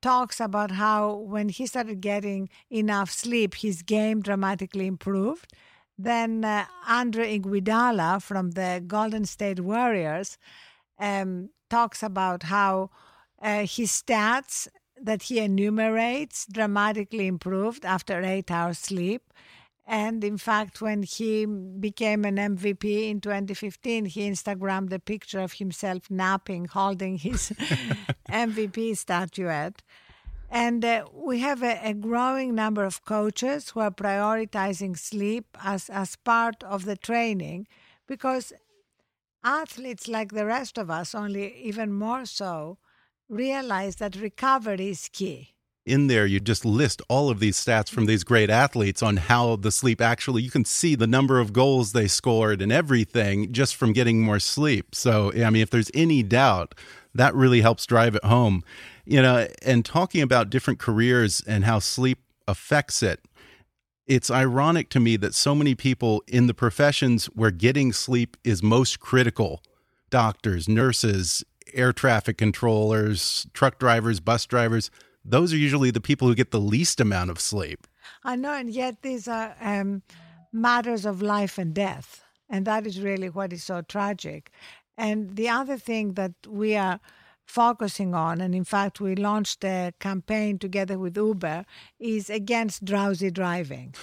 talks 0.00 0.38
about 0.38 0.70
how 0.70 1.14
when 1.14 1.48
he 1.48 1.66
started 1.66 2.00
getting 2.00 2.48
enough 2.70 3.10
sleep, 3.10 3.56
his 3.56 3.82
game 3.82 4.20
dramatically 4.20 4.86
improved. 4.86 5.52
Then 5.98 6.44
uh, 6.44 6.66
Andre 6.88 7.38
Iguodala 7.38 8.22
from 8.22 8.52
the 8.52 8.82
Golden 8.86 9.24
State 9.24 9.60
Warriors 9.60 10.38
um, 10.98 11.50
talks 11.70 12.02
about 12.02 12.44
how 12.44 12.90
uh, 13.40 13.60
his 13.60 13.90
stats 13.90 14.68
that 15.00 15.22
he 15.22 15.40
enumerates 15.40 16.46
dramatically 16.46 17.26
improved 17.26 17.84
after 17.84 18.22
eight 18.22 18.50
hours 18.50 18.78
sleep. 18.78 19.32
And 19.84 20.22
in 20.22 20.38
fact, 20.38 20.80
when 20.80 21.02
he 21.02 21.44
became 21.44 22.24
an 22.24 22.36
MVP 22.36 23.10
in 23.10 23.20
2015, 23.20 24.04
he 24.06 24.30
Instagrammed 24.30 24.92
a 24.92 25.00
picture 25.00 25.40
of 25.40 25.54
himself 25.54 26.08
napping, 26.08 26.66
holding 26.66 27.18
his 27.18 27.50
MVP 28.30 28.96
statuette. 28.96 29.82
And 30.48 30.84
uh, 30.84 31.06
we 31.12 31.40
have 31.40 31.62
a, 31.62 31.80
a 31.82 31.94
growing 31.94 32.54
number 32.54 32.84
of 32.84 33.04
coaches 33.04 33.70
who 33.70 33.80
are 33.80 33.90
prioritizing 33.90 34.96
sleep 34.96 35.46
as, 35.64 35.90
as 35.90 36.14
part 36.14 36.62
of 36.62 36.84
the 36.84 36.96
training 36.96 37.66
because 38.06 38.52
athletes, 39.44 40.08
like 40.08 40.32
the 40.32 40.46
rest 40.46 40.78
of 40.78 40.90
us, 40.90 41.14
only 41.14 41.54
even 41.62 41.92
more 41.92 42.24
so, 42.26 42.78
realize 43.28 43.96
that 43.96 44.16
recovery 44.16 44.90
is 44.90 45.08
key. 45.12 45.48
in 45.84 46.06
there 46.06 46.26
you 46.26 46.38
just 46.38 46.64
list 46.64 47.02
all 47.08 47.28
of 47.28 47.40
these 47.40 47.56
stats 47.62 47.88
from 47.90 48.06
these 48.06 48.22
great 48.22 48.48
athletes 48.50 49.02
on 49.02 49.16
how 49.16 49.56
the 49.56 49.72
sleep 49.72 50.00
actually 50.00 50.40
you 50.40 50.50
can 50.50 50.64
see 50.64 50.94
the 50.94 51.06
number 51.08 51.40
of 51.40 51.52
goals 51.52 51.92
they 51.92 52.06
scored 52.06 52.62
and 52.62 52.70
everything 52.70 53.52
just 53.52 53.74
from 53.74 53.92
getting 53.92 54.20
more 54.22 54.38
sleep 54.38 54.94
so 54.94 55.32
i 55.44 55.50
mean 55.50 55.62
if 55.62 55.70
there's 55.70 55.90
any 55.92 56.22
doubt 56.22 56.74
that 57.14 57.34
really 57.34 57.62
helps 57.62 57.84
drive 57.84 58.14
it 58.14 58.24
home 58.24 58.62
you 59.04 59.20
know 59.20 59.48
and 59.62 59.84
talking 59.84 60.22
about 60.22 60.50
different 60.50 60.78
careers 60.78 61.42
and 61.48 61.64
how 61.64 61.80
sleep 61.80 62.18
affects 62.46 63.02
it 63.02 63.18
it's 64.06 64.30
ironic 64.30 64.88
to 64.90 65.00
me 65.00 65.16
that 65.16 65.34
so 65.34 65.54
many 65.54 65.74
people 65.74 66.22
in 66.26 66.46
the 66.46 66.54
professions 66.54 67.26
where 67.26 67.50
getting 67.50 67.92
sleep 67.92 68.36
is 68.44 68.62
most 68.62 69.00
critical 69.00 69.62
doctors 70.10 70.68
nurses 70.68 71.44
air 71.72 71.92
traffic 71.92 72.36
controllers 72.36 73.46
truck 73.54 73.78
drivers 73.78 74.20
bus 74.20 74.44
drivers 74.44 74.90
those 75.24 75.52
are 75.52 75.58
usually 75.58 75.90
the 75.90 76.00
people 76.00 76.28
who 76.28 76.34
get 76.34 76.50
the 76.50 76.60
least 76.60 77.00
amount 77.00 77.30
of 77.30 77.40
sleep. 77.40 77.86
I 78.24 78.36
know, 78.36 78.52
and 78.52 78.70
yet 78.70 79.02
these 79.02 79.28
are 79.28 79.54
um, 79.60 80.02
matters 80.52 81.06
of 81.06 81.22
life 81.22 81.58
and 81.58 81.74
death. 81.74 82.24
And 82.50 82.66
that 82.66 82.86
is 82.86 83.00
really 83.00 83.30
what 83.30 83.52
is 83.52 83.64
so 83.64 83.82
tragic. 83.82 84.50
And 84.98 85.36
the 85.36 85.48
other 85.48 85.78
thing 85.78 86.14
that 86.14 86.32
we 86.46 86.76
are 86.76 87.00
focusing 87.52 88.14
on, 88.14 88.40
and 88.40 88.54
in 88.54 88.64
fact, 88.64 88.98
we 88.98 89.14
launched 89.14 89.62
a 89.62 89.92
campaign 90.00 90.58
together 90.58 90.98
with 90.98 91.16
Uber, 91.16 91.66
is 92.00 92.30
against 92.30 92.82
drowsy 92.84 93.30
driving. 93.30 93.94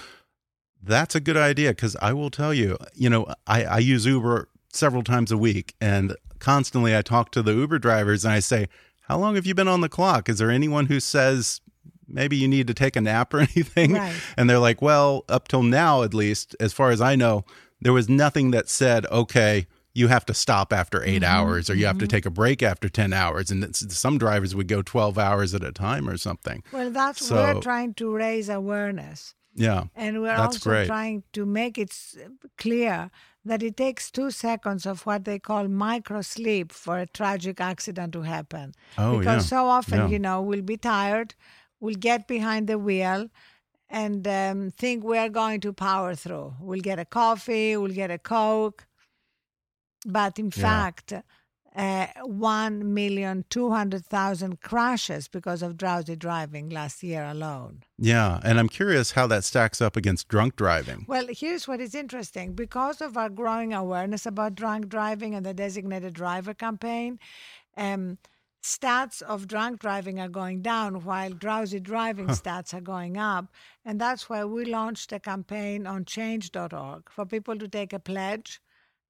That's 0.80 1.16
a 1.16 1.20
good 1.20 1.36
idea 1.36 1.70
because 1.70 1.96
I 1.96 2.12
will 2.12 2.30
tell 2.30 2.54
you, 2.54 2.78
you 2.94 3.10
know, 3.10 3.26
I, 3.46 3.64
I 3.64 3.78
use 3.78 4.06
Uber 4.06 4.48
several 4.72 5.02
times 5.02 5.32
a 5.32 5.36
week 5.36 5.74
and 5.80 6.16
constantly 6.38 6.96
I 6.96 7.02
talk 7.02 7.32
to 7.32 7.42
the 7.42 7.52
Uber 7.52 7.80
drivers 7.80 8.24
and 8.24 8.32
I 8.32 8.38
say, 8.38 8.68
How 9.02 9.18
long 9.18 9.34
have 9.34 9.46
you 9.46 9.54
been 9.54 9.68
on 9.68 9.80
the 9.80 9.88
clock? 9.88 10.28
Is 10.28 10.38
there 10.38 10.50
anyone 10.50 10.86
who 10.86 11.00
says 11.00 11.60
maybe 12.06 12.36
you 12.36 12.48
need 12.48 12.68
to 12.68 12.74
take 12.74 12.96
a 12.96 13.00
nap 13.00 13.34
or 13.34 13.40
anything? 13.54 13.94
Right. 13.94 14.14
And 14.36 14.48
they're 14.48 14.58
like, 14.58 14.80
Well, 14.80 15.24
up 15.28 15.48
till 15.48 15.64
now, 15.64 16.02
at 16.02 16.14
least, 16.14 16.54
as 16.60 16.72
far 16.72 16.90
as 16.92 17.00
I 17.00 17.16
know, 17.16 17.44
there 17.80 17.92
was 17.92 18.08
nothing 18.08 18.52
that 18.52 18.68
said, 18.68 19.06
Okay, 19.06 19.66
you 19.92 20.08
have 20.08 20.24
to 20.26 20.34
stop 20.34 20.72
after 20.72 21.02
8 21.02 21.24
hours 21.24 21.68
or 21.68 21.74
you 21.74 21.86
have 21.86 21.98
to 21.98 22.06
take 22.06 22.24
a 22.26 22.30
break 22.30 22.62
after 22.62 22.88
10 22.88 23.12
hours. 23.12 23.50
And 23.50 23.74
some 23.74 24.18
drivers 24.18 24.54
would 24.54 24.68
go 24.68 24.82
12 24.82 25.18
hours 25.18 25.54
at 25.54 25.64
a 25.64 25.72
time 25.72 26.08
or 26.08 26.16
something. 26.16 26.62
Well, 26.72 26.90
that's 26.90 27.26
So- 27.26 27.34
we're 27.34 27.60
trying 27.60 27.94
to 27.94 28.14
raise 28.14 28.48
awareness. 28.48 29.34
Yeah. 29.54 29.84
And 29.96 30.22
we're 30.22 30.36
also 30.36 30.70
great. 30.70 30.86
trying 30.86 31.24
to 31.32 31.44
make 31.44 31.76
it 31.76 31.92
clear 32.56 33.10
that 33.44 33.62
it 33.62 33.76
takes 33.76 34.10
two 34.10 34.30
seconds 34.30 34.86
of 34.86 35.04
what 35.06 35.24
they 35.24 35.38
call 35.38 35.66
micro 35.66 36.20
sleep 36.22 36.70
for 36.72 36.98
a 36.98 37.06
tragic 37.06 37.60
accident 37.60 38.12
to 38.12 38.22
happen. 38.22 38.74
Oh, 38.96 39.18
because 39.18 39.44
yeah. 39.50 39.58
so 39.58 39.66
often, 39.66 39.98
Yeah. 39.98 40.08
you 40.08 40.18
know, 40.20 40.40
we'll 40.40 40.62
be 40.62 40.76
tired, 40.76 41.34
we'll 41.80 41.96
get 41.96 42.28
behind 42.28 42.68
the 42.68 42.78
wheel 42.78 43.28
and 43.88 44.26
um, 44.28 44.70
think 44.70 45.02
we're 45.02 45.28
going 45.28 45.60
to 45.62 45.72
power 45.72 46.14
through. 46.14 46.54
We'll 46.60 46.80
get 46.80 46.98
a 47.00 47.04
coffee, 47.04 47.76
we'll 47.76 47.92
get 47.92 48.10
a 48.12 48.18
Coke. 48.18 48.86
But 50.06 50.38
in 50.38 50.46
Yeah. 50.46 50.62
fact, 50.62 51.12
uh, 51.76 52.06
1,200,000 52.24 54.60
crashes 54.60 55.28
because 55.28 55.62
of 55.62 55.76
drowsy 55.76 56.16
driving 56.16 56.68
last 56.68 57.02
year 57.02 57.24
alone. 57.24 57.84
Yeah, 57.96 58.40
and 58.42 58.58
I'm 58.58 58.68
curious 58.68 59.12
how 59.12 59.26
that 59.28 59.44
stacks 59.44 59.80
up 59.80 59.96
against 59.96 60.28
drunk 60.28 60.56
driving. 60.56 61.04
Well, 61.06 61.28
here's 61.30 61.68
what 61.68 61.80
is 61.80 61.94
interesting. 61.94 62.54
Because 62.54 63.00
of 63.00 63.16
our 63.16 63.28
growing 63.28 63.72
awareness 63.72 64.26
about 64.26 64.56
drunk 64.56 64.88
driving 64.88 65.34
and 65.34 65.46
the 65.46 65.54
designated 65.54 66.14
driver 66.14 66.54
campaign, 66.54 67.20
um, 67.76 68.18
stats 68.62 69.22
of 69.22 69.46
drunk 69.46 69.80
driving 69.80 70.20
are 70.20 70.28
going 70.28 70.62
down 70.62 71.04
while 71.04 71.30
drowsy 71.30 71.80
driving 71.80 72.28
huh. 72.28 72.34
stats 72.34 72.74
are 72.74 72.80
going 72.80 73.16
up. 73.16 73.46
And 73.84 74.00
that's 74.00 74.28
why 74.28 74.44
we 74.44 74.64
launched 74.64 75.12
a 75.12 75.20
campaign 75.20 75.86
on 75.86 76.04
change.org 76.04 77.10
for 77.10 77.24
people 77.24 77.56
to 77.58 77.68
take 77.68 77.92
a 77.92 77.98
pledge 77.98 78.60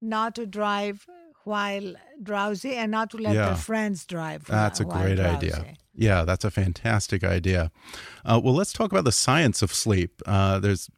not 0.01 0.35
to 0.35 0.45
drive 0.45 1.05
while 1.43 1.95
drowsy 2.21 2.73
and 2.75 2.91
not 2.91 3.11
to 3.11 3.17
let 3.17 3.35
yeah. 3.35 3.47
their 3.47 3.55
friends 3.55 4.05
drive. 4.05 4.45
That's 4.45 4.79
a 4.79 4.85
great 4.85 5.15
drowsy. 5.15 5.51
idea. 5.53 5.73
Yeah, 5.93 6.23
that's 6.23 6.45
a 6.45 6.51
fantastic 6.51 7.23
idea. 7.23 7.71
Uh, 8.23 8.39
well, 8.43 8.53
let's 8.53 8.73
talk 8.73 8.91
about 8.91 9.03
the 9.03 9.11
science 9.11 9.61
of 9.61 9.73
sleep. 9.73 10.21
Uh, 10.25 10.59
there's 10.59 10.89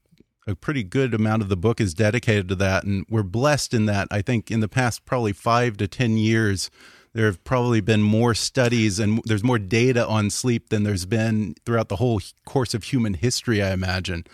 a 0.45 0.55
pretty 0.55 0.83
good 0.83 1.13
amount 1.13 1.41
of 1.41 1.49
the 1.49 1.57
book 1.57 1.79
is 1.79 1.93
dedicated 1.93 2.49
to 2.49 2.55
that, 2.55 2.83
and 2.83 3.05
we're 3.09 3.23
blessed 3.23 3.73
in 3.73 3.85
that. 3.85 4.07
I 4.11 4.21
think 4.21 4.51
in 4.51 4.59
the 4.59 4.67
past 4.67 5.05
probably 5.05 5.33
five 5.33 5.77
to 5.77 5.87
ten 5.87 6.17
years, 6.17 6.69
there 7.13 7.25
have 7.25 7.43
probably 7.43 7.81
been 7.81 8.01
more 8.01 8.33
studies 8.33 8.99
and 8.99 9.21
there's 9.25 9.43
more 9.43 9.59
data 9.59 10.05
on 10.05 10.29
sleep 10.29 10.69
than 10.69 10.83
there's 10.83 11.05
been 11.05 11.55
throughout 11.65 11.89
the 11.89 11.97
whole 11.97 12.19
course 12.45 12.73
of 12.73 12.85
human 12.85 13.13
history. 13.13 13.61
I 13.61 13.71
imagine. 13.71 14.25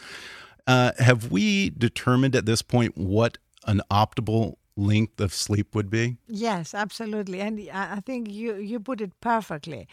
Uh, 0.65 0.91
have 0.99 1.31
we 1.31 1.71
determined 1.71 2.35
at 2.35 2.45
this 2.45 2.61
point 2.61 2.97
what 2.97 3.37
an 3.65 3.81
optimal 3.91 4.55
length 4.79 5.19
of 5.19 5.33
sleep 5.33 5.75
would 5.75 5.89
be? 5.89 6.17
Yes, 6.27 6.73
absolutely. 6.73 7.41
And 7.41 7.69
I 7.71 7.99
think 7.99 8.29
you, 8.29 8.55
you 8.55 8.79
put 8.79 9.01
it 9.01 9.11
perfectly. 9.19 9.87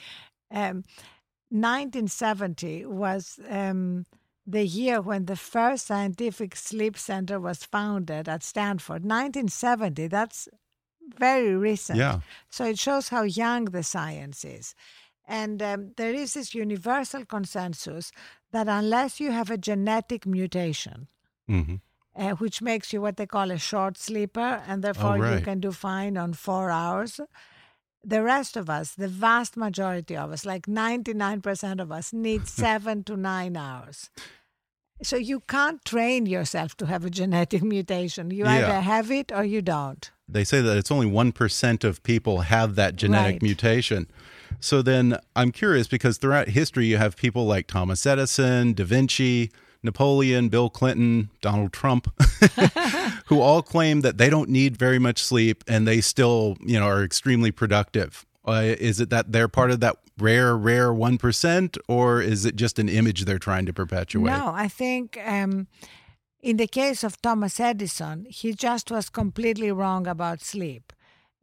Um, 0.50 0.84
1970 1.50 2.86
was 2.86 3.38
um, 3.48 4.04
the 4.46 4.66
year 4.66 5.00
when 5.00 5.26
the 5.26 5.36
first 5.36 5.86
scientific 5.86 6.56
sleep 6.56 6.96
center 6.96 7.40
was 7.40 7.64
founded 7.64 8.28
at 8.28 8.42
Stanford. 8.42 9.02
1970, 9.04 10.06
that's 10.08 10.48
very 11.18 11.54
recent. 11.54 11.98
Yeah. 11.98 12.20
So 12.50 12.64
it 12.64 12.78
shows 12.78 13.08
how 13.08 13.22
young 13.22 13.66
the 13.66 13.82
science 13.82 14.44
is. 14.44 14.74
And 15.28 15.60
um, 15.60 15.92
there 15.96 16.14
is 16.14 16.34
this 16.34 16.54
universal 16.54 17.24
consensus 17.24 18.12
that 18.52 18.68
unless 18.68 19.18
you 19.18 19.32
have 19.32 19.50
a 19.50 19.58
genetic 19.58 20.24
mutation, 20.24 21.08
mm-hmm 21.50 21.76
uh, 22.16 22.30
which 22.32 22.62
makes 22.62 22.92
you 22.92 23.00
what 23.00 23.16
they 23.16 23.26
call 23.26 23.50
a 23.50 23.58
short 23.58 23.98
sleeper, 23.98 24.62
and 24.66 24.82
therefore 24.82 25.16
oh, 25.16 25.20
right. 25.20 25.38
you 25.38 25.44
can 25.44 25.60
do 25.60 25.72
fine 25.72 26.16
on 26.16 26.32
four 26.32 26.70
hours. 26.70 27.20
The 28.02 28.22
rest 28.22 28.56
of 28.56 28.70
us, 28.70 28.94
the 28.94 29.08
vast 29.08 29.56
majority 29.56 30.16
of 30.16 30.30
us, 30.30 30.46
like 30.46 30.66
99% 30.66 31.80
of 31.80 31.90
us, 31.90 32.12
need 32.12 32.48
seven 32.64 33.04
to 33.04 33.16
nine 33.16 33.56
hours. 33.56 34.10
So 35.02 35.16
you 35.16 35.40
can't 35.40 35.84
train 35.84 36.24
yourself 36.24 36.76
to 36.78 36.86
have 36.86 37.04
a 37.04 37.10
genetic 37.10 37.62
mutation. 37.74 38.30
You 38.30 38.44
yeah. 38.44 38.56
either 38.56 38.80
have 38.80 39.10
it 39.10 39.32
or 39.32 39.44
you 39.44 39.60
don't. 39.60 40.10
They 40.28 40.44
say 40.44 40.60
that 40.60 40.76
it's 40.76 40.90
only 40.90 41.06
1% 41.06 41.84
of 41.84 42.02
people 42.02 42.40
have 42.40 42.74
that 42.76 42.96
genetic 42.96 43.34
right. 43.34 43.42
mutation. 43.42 44.08
So 44.58 44.82
then 44.82 45.18
I'm 45.34 45.52
curious 45.52 45.86
because 45.86 46.18
throughout 46.18 46.48
history, 46.48 46.86
you 46.86 46.96
have 46.96 47.16
people 47.16 47.44
like 47.44 47.66
Thomas 47.66 48.04
Edison, 48.06 48.72
Da 48.72 48.84
Vinci, 48.84 49.50
Napoleon, 49.82 50.48
Bill 50.48 50.70
Clinton, 50.70 51.30
Donald 51.40 51.72
Trump, 51.72 52.12
who 53.26 53.40
all 53.40 53.62
claim 53.62 54.00
that 54.00 54.18
they 54.18 54.30
don't 54.30 54.48
need 54.48 54.76
very 54.76 54.98
much 54.98 55.22
sleep 55.22 55.64
and 55.66 55.86
they 55.86 56.00
still, 56.00 56.56
you 56.60 56.78
know, 56.78 56.86
are 56.86 57.02
extremely 57.02 57.50
productive. 57.50 58.26
Uh, 58.46 58.74
is 58.78 59.00
it 59.00 59.10
that 59.10 59.32
they're 59.32 59.48
part 59.48 59.70
of 59.70 59.80
that 59.80 59.96
rare, 60.18 60.56
rare 60.56 60.92
one 60.92 61.18
percent, 61.18 61.76
or 61.88 62.20
is 62.22 62.44
it 62.44 62.56
just 62.56 62.78
an 62.78 62.88
image 62.88 63.24
they're 63.24 63.38
trying 63.38 63.66
to 63.66 63.72
perpetuate? 63.72 64.30
No, 64.30 64.52
I 64.54 64.68
think 64.68 65.18
um, 65.24 65.66
in 66.40 66.56
the 66.56 66.68
case 66.68 67.02
of 67.02 67.20
Thomas 67.20 67.58
Edison, 67.58 68.26
he 68.28 68.52
just 68.52 68.90
was 68.90 69.08
completely 69.08 69.72
wrong 69.72 70.06
about 70.06 70.40
sleep. 70.40 70.92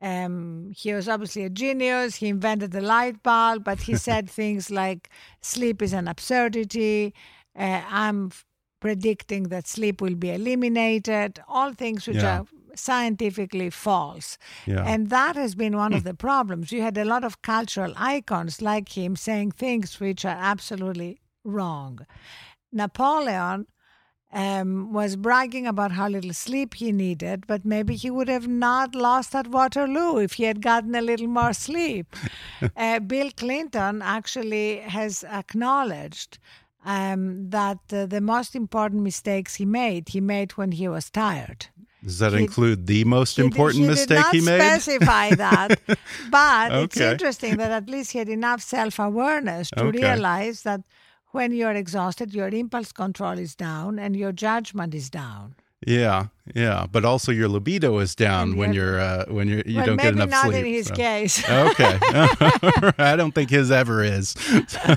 Um, 0.02 0.74
he 0.75 0.94
was 0.94 1.08
obviously 1.08 1.46
a 1.46 1.50
genius. 1.50 2.15
He 2.15 2.28
invented 2.28 2.72
the 2.72 2.82
light 2.82 3.24
bulb, 3.24 3.63
but 3.63 3.82
he 3.82 3.96
said 4.08 4.30
things 4.30 4.69
like 4.69 5.10
sleep 5.41 5.82
is 5.82 5.93
an 5.93 6.08
absurdity 6.08 7.13
uh, 7.58 7.82
I'm 7.89 8.32
predicting 8.80 9.44
that 9.44 9.68
sleep 9.68 10.02
will 10.02 10.16
be 10.16 10.32
eliminated, 10.32 11.42
all 11.48 11.74
things 11.74 12.06
which 12.08 12.18
yeah. 12.18 12.39
are 12.39 12.46
scientifically 12.76 13.70
false. 13.70 14.38
Yeah. 14.66 14.84
And 14.86 15.10
that 15.10 15.36
has 15.36 15.56
been 15.56 15.78
one 15.78 15.94
of 15.94 16.04
the 16.04 16.13
problems. 16.13 16.72
You 16.72 16.82
had 16.82 16.98
a 16.98 17.06
lot 17.06 17.24
of 17.24 17.42
cultural 17.42 17.94
icons 17.96 18.62
like 18.62 18.98
him 18.98 19.16
saying 19.16 19.52
things 19.52 20.00
which 20.00 20.26
are 20.26 20.38
absolutely 20.39 21.22
wrong. 21.44 22.06
Napoleon 22.72 23.68
um, 24.34 24.92
was 24.92 25.16
bragging 25.16 25.68
about 25.68 25.92
how 25.92 26.10
little 26.10 26.34
sleep 26.34 26.74
he 26.74 26.92
needed, 26.92 27.46
but 27.46 27.63
maybe 27.63 27.96
he 27.96 28.10
would 28.10 28.28
have 28.28 28.48
not 28.48 28.96
lost 28.96 29.36
at 29.36 29.48
Waterloo 29.48 30.18
if 30.18 30.34
he 30.34 30.44
had 30.44 30.62
gotten 30.62 30.96
a 30.96 31.02
little 31.02 31.28
more 31.28 31.54
sleep. 31.54 32.16
uh, 32.76 33.00
Bill 33.00 33.30
Clinton 33.32 34.02
actually 34.02 34.80
has 34.80 35.24
acknowledged 35.24 36.39
um, 36.86 37.50
that 37.50 37.80
uh, 37.91 38.06
the 38.06 38.22
most 38.22 38.56
important 38.56 39.02
mistakes 39.02 39.56
he 39.56 39.65
made, 39.65 40.10
he 40.10 40.22
made 40.22 40.52
when 40.54 40.72
he 40.72 40.88
was 40.88 41.10
tired. 41.10 41.67
Does 42.04 42.19
that 42.19 42.34
he, 42.34 42.39
include 42.39 42.86
the 42.86 43.06
most 43.06 43.39
important 43.39 43.84
he 43.84 43.88
mistake 43.89 44.26
he 44.32 44.41
made? 44.41 44.60
specify 44.60 45.36
that, 45.36 45.80
but 46.30 46.72
okay. 46.72 46.84
it's 46.84 46.98
interesting 46.98 47.56
that 47.58 47.72
at 47.72 47.89
least 47.89 48.12
he 48.12 48.19
had 48.19 48.28
enough 48.28 48.62
self-awareness 48.62 49.69
to 49.72 49.86
okay. 49.86 50.00
realize 50.00 50.63
that 50.63 50.82
when 51.32 51.54
you're 51.54 51.72
exhausted, 51.72 52.34
your 52.34 52.50
impulse 52.50 52.91
control 52.91 53.39
is 53.39 53.56
down 53.56 54.00
and 54.00 54.15
your 54.15 54.32
judgment 54.32 54.93
is 54.93 55.10
down. 55.10 55.56
Yeah, 55.86 56.28
yeah, 56.54 56.88
but 56.91 57.06
also 57.06 57.32
your 57.32 57.48
libido 57.48 58.00
is 58.00 58.15
down 58.15 58.58
when 58.58 58.74
you're 58.74 59.00
uh, 59.00 59.26
when 59.30 59.48
you're 59.48 59.63
you 59.65 59.78
well, 59.78 59.86
don't 59.86 59.98
get 59.98 60.13
enough 60.13 60.30
not 60.30 60.46
sleep. 60.46 60.58
in 60.58 60.65
his 60.65 60.88
so. 60.88 60.96
case. 60.96 61.50
okay, 61.50 61.98
I 62.98 63.15
don't 63.15 63.34
think 63.34 63.50
his 63.50 63.72
ever 63.72 64.04
is. 64.04 64.36
So, 64.67 64.96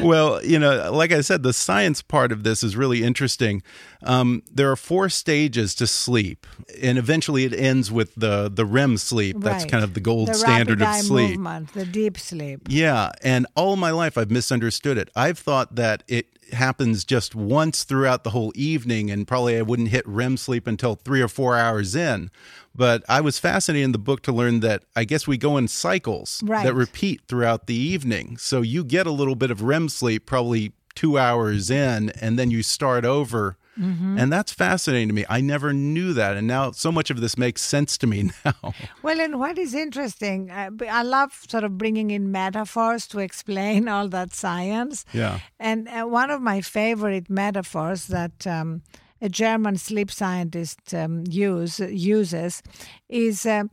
well, 0.00 0.44
you 0.44 0.60
know, 0.60 0.92
like 0.92 1.10
I 1.10 1.20
said, 1.20 1.42
the 1.42 1.52
science 1.52 2.00
part 2.00 2.30
of 2.30 2.44
this 2.44 2.62
is 2.62 2.76
really 2.76 3.02
interesting. 3.02 3.64
Um, 4.04 4.44
there 4.52 4.70
are 4.70 4.76
four 4.76 5.08
stages 5.08 5.74
to 5.76 5.86
sleep, 5.88 6.46
and 6.80 6.96
eventually 6.96 7.44
it 7.44 7.52
ends 7.52 7.90
with 7.90 8.14
the 8.14 8.48
the 8.48 8.64
REM 8.64 8.98
sleep. 8.98 9.40
That's 9.40 9.64
kind 9.64 9.82
of 9.82 9.94
the 9.94 10.00
gold 10.00 10.28
the 10.28 10.34
standard 10.34 10.80
of 10.80 10.94
sleep. 10.94 11.30
Movement, 11.30 11.72
the 11.72 11.86
deep 11.86 12.18
sleep. 12.18 12.60
Yeah, 12.68 13.10
and 13.20 13.48
all 13.56 13.74
my 13.74 13.90
life 13.90 14.16
I've 14.16 14.30
misunderstood 14.30 14.96
it. 14.96 15.10
I've 15.16 15.40
thought 15.40 15.74
that 15.74 16.04
it 16.06 16.35
happens 16.52 17.04
just 17.04 17.34
once 17.34 17.84
throughout 17.84 18.24
the 18.24 18.30
whole 18.30 18.52
evening, 18.54 19.10
and 19.10 19.26
probably 19.26 19.56
I 19.58 19.62
wouldn't 19.62 19.88
hit 19.88 20.06
REM 20.06 20.36
sleep 20.36 20.66
until 20.66 20.94
three 20.94 21.20
or 21.20 21.28
four 21.28 21.56
hours 21.56 21.94
in. 21.94 22.30
But 22.74 23.04
I 23.08 23.20
was 23.20 23.38
fascinated 23.38 23.84
in 23.84 23.92
the 23.92 23.98
book 23.98 24.22
to 24.22 24.32
learn 24.32 24.60
that 24.60 24.84
I 24.94 25.04
guess 25.04 25.26
we 25.26 25.38
go 25.38 25.56
in 25.56 25.68
cycles 25.68 26.42
right. 26.44 26.64
that 26.64 26.74
repeat 26.74 27.22
throughout 27.26 27.66
the 27.66 27.74
evening. 27.74 28.36
So 28.36 28.60
you 28.60 28.84
get 28.84 29.06
a 29.06 29.12
little 29.12 29.34
bit 29.34 29.50
of 29.50 29.62
REM 29.62 29.88
sleep 29.88 30.26
probably 30.26 30.72
two 30.94 31.18
hours 31.18 31.70
in, 31.70 32.10
and 32.10 32.38
then 32.38 32.50
you 32.50 32.62
start 32.62 33.04
over 33.04 33.56
Mm 33.76 33.98
-hmm. 33.98 34.20
And 34.20 34.32
that's 34.32 34.52
fascinating 34.52 35.08
to 35.08 35.14
me. 35.14 35.38
I 35.38 35.42
never 35.42 35.72
knew 35.72 36.14
that. 36.14 36.36
And 36.36 36.46
now 36.46 36.72
so 36.72 36.92
much 36.92 37.10
of 37.10 37.20
this 37.20 37.36
makes 37.36 37.62
sense 37.62 37.98
to 37.98 38.06
me 38.06 38.22
now. 38.44 38.74
Well, 39.02 39.20
and 39.20 39.34
what 39.34 39.58
is 39.58 39.74
interesting, 39.74 40.50
uh, 40.50 40.70
I 41.00 41.02
love 41.02 41.32
sort 41.48 41.64
of 41.64 41.70
bringing 41.76 42.10
in 42.10 42.30
metaphors 42.30 43.06
to 43.08 43.18
explain 43.18 43.88
all 43.92 44.08
that 44.08 44.34
science. 44.34 45.04
Yeah. 45.12 45.38
And 45.58 45.88
uh, 45.88 46.04
one 46.20 46.34
of 46.34 46.40
my 46.40 46.62
favorite 46.62 47.28
metaphors 47.28 48.06
that 48.06 48.46
um, 48.46 48.82
a 49.20 49.28
German 49.28 49.76
sleep 49.76 50.10
scientist 50.10 50.94
um, 50.94 51.24
use, 51.28 51.80
uses 51.80 52.62
is. 53.08 53.46
Uh, 53.46 53.64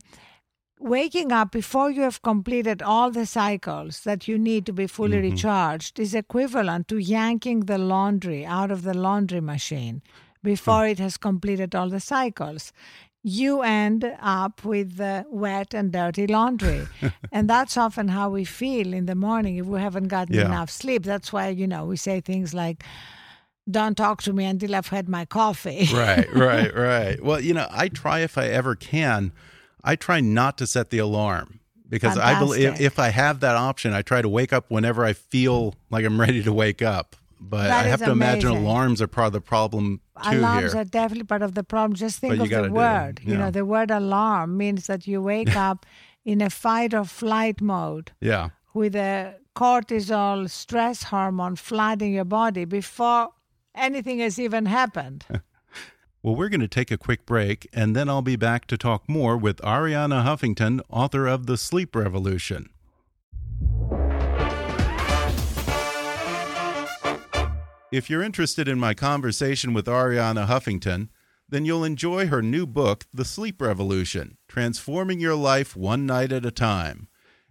waking 0.84 1.32
up 1.32 1.50
before 1.50 1.90
you 1.90 2.02
have 2.02 2.20
completed 2.20 2.82
all 2.82 3.10
the 3.10 3.24
cycles 3.24 4.00
that 4.00 4.28
you 4.28 4.36
need 4.38 4.66
to 4.66 4.72
be 4.72 4.86
fully 4.86 5.16
mm-hmm. 5.16 5.30
recharged 5.30 5.98
is 5.98 6.14
equivalent 6.14 6.86
to 6.88 6.98
yanking 6.98 7.60
the 7.60 7.78
laundry 7.78 8.44
out 8.44 8.70
of 8.70 8.82
the 8.82 8.92
laundry 8.92 9.40
machine 9.40 10.02
before 10.42 10.86
it 10.86 10.98
has 10.98 11.16
completed 11.16 11.74
all 11.74 11.88
the 11.88 12.00
cycles. 12.00 12.70
You 13.22 13.62
end 13.62 14.04
up 14.20 14.62
with 14.62 15.00
uh, 15.00 15.24
wet 15.30 15.72
and 15.72 15.90
dirty 15.90 16.26
laundry. 16.26 16.86
and 17.32 17.48
that's 17.48 17.78
often 17.78 18.08
how 18.08 18.28
we 18.28 18.44
feel 18.44 18.92
in 18.92 19.06
the 19.06 19.14
morning 19.14 19.56
if 19.56 19.64
we 19.64 19.80
haven't 19.80 20.08
gotten 20.08 20.34
yeah. 20.34 20.44
enough 20.44 20.68
sleep. 20.68 21.04
That's 21.04 21.32
why, 21.32 21.48
you 21.48 21.66
know, 21.66 21.86
we 21.86 21.96
say 21.96 22.20
things 22.20 22.52
like, 22.52 22.84
don't 23.70 23.96
talk 23.96 24.20
to 24.24 24.34
me 24.34 24.44
until 24.44 24.74
I've 24.74 24.88
had 24.88 25.08
my 25.08 25.24
coffee. 25.24 25.88
right, 25.94 26.30
right, 26.34 26.74
right. 26.76 27.24
Well, 27.24 27.40
you 27.40 27.54
know, 27.54 27.66
I 27.70 27.88
try 27.88 28.18
if 28.18 28.36
I 28.36 28.48
ever 28.48 28.74
can 28.74 29.32
I 29.84 29.96
try 29.96 30.20
not 30.20 30.56
to 30.58 30.66
set 30.66 30.90
the 30.90 30.98
alarm 30.98 31.60
because 31.88 32.14
Fantastic. 32.14 32.36
I 32.36 32.40
believe 32.40 32.80
if 32.80 32.98
I 32.98 33.08
have 33.10 33.40
that 33.40 33.54
option, 33.56 33.92
I 33.92 34.02
try 34.02 34.22
to 34.22 34.28
wake 34.28 34.52
up 34.52 34.64
whenever 34.70 35.04
I 35.04 35.12
feel 35.12 35.74
like 35.90 36.04
I'm 36.04 36.18
ready 36.26 36.42
to 36.42 36.52
wake 36.52 36.82
up. 36.82 37.14
But 37.40 37.64
that 37.64 37.84
I 37.84 37.88
have 37.88 38.00
to 38.00 38.12
amazing. 38.12 38.40
imagine 38.48 38.64
alarms 38.64 39.02
are 39.02 39.06
part 39.06 39.26
of 39.26 39.32
the 39.34 39.40
problem 39.42 40.00
too 40.30 40.38
Alarms 40.38 40.72
here. 40.72 40.80
are 40.80 40.84
definitely 40.84 41.24
part 41.24 41.42
of 41.42 41.54
the 41.54 41.62
problem. 41.62 41.94
Just 41.94 42.18
think 42.20 42.38
But 42.38 42.50
of 42.50 42.64
the 42.64 42.72
word. 42.72 43.20
Yeah. 43.22 43.30
You 43.32 43.36
know, 43.38 43.50
the 43.50 43.66
word 43.66 43.90
alarm 43.90 44.56
means 44.56 44.86
that 44.86 45.06
you 45.06 45.20
wake 45.20 45.54
up 45.68 45.84
in 46.24 46.40
a 46.40 46.48
fight 46.48 46.94
or 46.94 47.04
flight 47.04 47.60
mode 47.60 48.12
Yeah. 48.20 48.50
with 48.72 48.96
a 48.96 49.34
cortisol 49.54 50.48
stress 50.48 51.02
hormone 51.04 51.56
flooding 51.56 52.14
your 52.14 52.24
body 52.24 52.64
before 52.64 53.28
anything 53.74 54.20
has 54.20 54.38
even 54.38 54.64
happened. 54.66 55.26
Well, 56.24 56.36
we're 56.36 56.48
going 56.48 56.62
to 56.62 56.68
take 56.68 56.90
a 56.90 56.96
quick 56.96 57.26
break, 57.26 57.68
and 57.74 57.94
then 57.94 58.08
I'll 58.08 58.22
be 58.22 58.36
back 58.36 58.66
to 58.68 58.78
talk 58.78 59.06
more 59.06 59.36
with 59.36 59.58
Arianna 59.58 60.24
Huffington, 60.24 60.80
author 60.88 61.26
of 61.26 61.44
The 61.44 61.58
Sleep 61.58 61.94
Revolution. 61.94 62.70
If 67.92 68.08
you're 68.08 68.22
interested 68.22 68.68
in 68.68 68.80
my 68.80 68.94
conversation 68.94 69.74
with 69.74 69.84
Arianna 69.84 70.46
Huffington, 70.46 71.10
then 71.46 71.66
you'll 71.66 71.84
enjoy 71.84 72.28
her 72.28 72.40
new 72.40 72.64
book, 72.66 73.04
The 73.12 73.26
Sleep 73.26 73.60
Revolution 73.60 74.38
Transforming 74.48 75.20
Your 75.20 75.34
Life 75.34 75.76
One 75.76 76.06
Night 76.06 76.32
at 76.32 76.46
a 76.46 76.50
Time. 76.50 77.06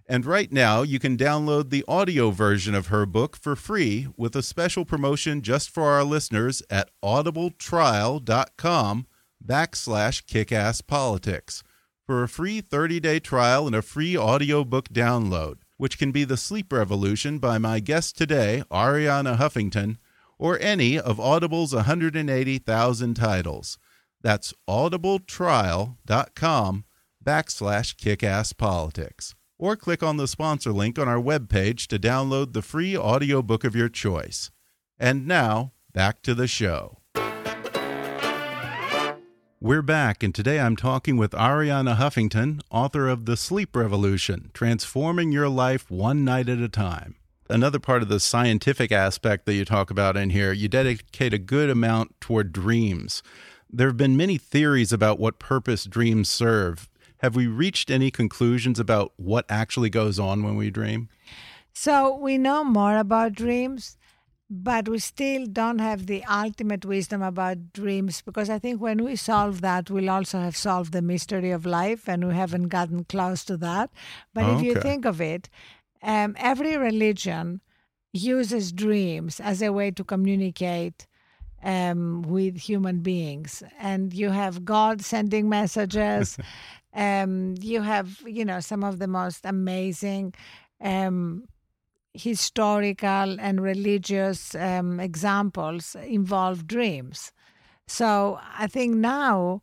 And 0.07 0.25
right 0.25 0.51
now, 0.51 0.81
you 0.81 0.97
can 0.99 1.15
download 1.15 1.69
the 1.69 1.85
audio 1.87 2.31
version 2.31 2.75
of 2.75 2.87
her 2.87 3.05
book 3.05 3.37
for 3.37 3.55
free 3.55 4.07
with 4.17 4.35
a 4.35 4.43
special 4.43 4.83
promotion 4.83 5.41
just 5.41 5.69
for 5.69 5.83
our 5.83 6.03
listeners 6.03 6.61
at 6.69 6.89
audibletrial.com 7.01 9.07
backslash 9.45 10.25
kickasspolitics 10.25 11.63
for 12.05 12.23
a 12.23 12.27
free 12.27 12.61
30-day 12.61 13.19
trial 13.19 13.65
and 13.65 13.75
a 13.75 13.81
free 13.81 14.17
audiobook 14.17 14.89
download, 14.89 15.59
which 15.77 15.97
can 15.97 16.11
be 16.11 16.25
The 16.25 16.35
Sleep 16.35 16.73
Revolution 16.73 17.39
by 17.39 17.57
my 17.57 17.79
guest 17.79 18.17
today, 18.17 18.63
Arianna 18.69 19.37
Huffington, 19.37 19.95
or 20.37 20.59
any 20.59 20.99
of 20.99 21.17
Audible's 21.19 21.73
180,000 21.73 23.13
titles. 23.13 23.77
That's 24.21 24.53
audibletrial.com 24.67 26.83
backslash 27.23 27.95
kickasspolitics. 27.95 29.33
Or 29.63 29.78
click 29.78 30.04
on 30.04 30.17
the 30.17 30.28
sponsor 30.28 30.73
link 30.73 30.99
on 30.99 31.08
our 31.08 31.21
webpage 31.21 31.88
to 31.88 31.97
download 31.97 32.52
the 32.52 32.62
free 32.62 32.97
audiobook 32.97 33.63
of 33.63 33.78
your 33.78 33.88
choice. 33.88 34.52
And 34.99 35.26
now, 35.26 35.71
back 35.93 36.21
to 36.23 36.36
the 36.36 36.47
show. 36.47 36.97
We're 39.62 39.82
back, 39.82 40.21
and 40.21 40.36
today 40.36 40.60
I'm 40.60 40.76
talking 40.76 41.15
with 41.15 41.32
Arianna 41.32 41.95
Huffington, 41.95 42.60
author 42.69 43.08
of 43.08 43.23
The 43.23 43.38
Sleep 43.38 43.73
Revolution 43.73 44.52
Transforming 44.54 45.32
Your 45.32 45.47
Life 45.47 45.89
One 45.89 46.26
Night 46.26 46.49
at 46.49 46.60
a 46.60 46.67
Time. 46.67 47.15
Another 47.49 47.80
part 47.80 48.02
of 48.02 48.10
the 48.10 48.19
scientific 48.19 48.91
aspect 48.91 49.45
that 49.45 49.54
you 49.54 49.63
talk 49.63 49.89
about 49.89 50.17
in 50.17 50.32
here, 50.32 50.52
you 50.52 50.67
dedicate 50.67 51.34
a 51.34 51.38
good 51.38 51.69
amount 51.69 52.19
toward 52.19 52.52
dreams. 52.52 53.23
There 53.71 53.88
have 53.88 53.95
been 53.95 54.17
many 54.17 54.38
theories 54.38 54.91
about 54.91 55.21
what 55.21 55.39
purpose 55.39 55.86
dreams 55.86 56.28
serve. 56.28 56.89
Have 57.23 57.38
we 57.38 57.47
reached 57.47 57.89
any 57.89 58.12
conclusions 58.12 58.81
about 58.81 59.13
what 59.15 59.45
actually 59.47 59.89
goes 59.89 60.19
on 60.19 60.43
when 60.43 60.57
we 60.57 60.69
dream? 60.69 61.07
So 61.71 62.13
we 62.17 62.38
know 62.38 62.65
more 62.65 62.97
about 62.97 63.31
dreams, 63.31 63.97
but 64.49 64.89
we 64.89 64.99
still 64.99 65.45
don't 65.45 65.79
have 65.79 66.07
the 66.07 66.25
ultimate 66.25 66.83
wisdom 66.83 67.21
about 67.21 67.71
dreams 67.71 68.21
because 68.21 68.49
I 68.49 68.59
think 68.59 68.81
when 68.81 69.05
we 69.05 69.15
solve 69.15 69.62
that, 69.62 69.89
we'll 69.89 70.09
also 70.09 70.39
have 70.39 70.57
solved 70.57 70.91
the 70.91 71.01
mystery 71.01 71.51
of 71.51 71.65
life, 71.65 72.09
and 72.09 72.27
we 72.27 72.36
haven't 72.36 72.67
gotten 72.67 73.05
close 73.05 73.45
to 73.45 73.55
that. 73.55 73.89
But 74.33 74.57
if 74.57 74.62
you 74.62 74.75
think 74.75 75.05
of 75.05 75.21
it, 75.21 75.47
um, 76.01 76.36
every 76.38 76.75
religion 76.75 77.62
uses 78.12 78.73
dreams 78.73 79.39
as 79.39 79.62
a 79.62 79.71
way 79.71 79.91
to 79.91 80.03
communicate 80.03 81.07
um, 81.63 82.23
with 82.23 82.57
human 82.57 82.99
beings. 82.99 83.63
And 83.79 84.13
you 84.13 84.31
have 84.31 84.65
God 84.65 85.01
sending 85.01 85.47
messages. 85.47 86.38
um, 86.95 87.56
you 87.62 87.82
have, 87.82 88.21
you 88.25 88.45
know, 88.45 88.60
some 88.60 88.84
of 88.84 88.99
the 88.99 89.08
most 89.08 89.45
amazing 89.45 90.34
um, 90.82 91.45
historical 92.13 93.39
and 93.39 93.62
religious 93.62 94.56
um, 94.56 94.99
examples 94.99 95.95
involve 95.95 96.67
dreams. 96.67 97.32
So 97.88 98.39
I 98.58 98.67
think 98.67 98.95
now, 98.95 99.62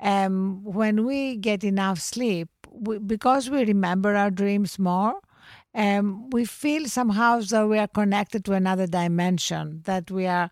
um, 0.00 0.64
when 0.64 1.04
we 1.06 1.36
get 1.36 1.64
enough 1.64 2.00
sleep, 2.00 2.48
we, 2.70 2.98
because 2.98 3.50
we 3.50 3.64
remember 3.64 4.16
our 4.16 4.30
dreams 4.30 4.78
more, 4.78 5.20
um, 5.74 6.30
we 6.30 6.44
feel 6.44 6.86
somehow 6.88 7.40
though 7.40 7.68
we 7.68 7.78
are 7.78 7.88
connected 7.88 8.44
to 8.46 8.52
another 8.52 8.86
dimension 8.86 9.82
that 9.84 10.10
we 10.10 10.26
are 10.26 10.50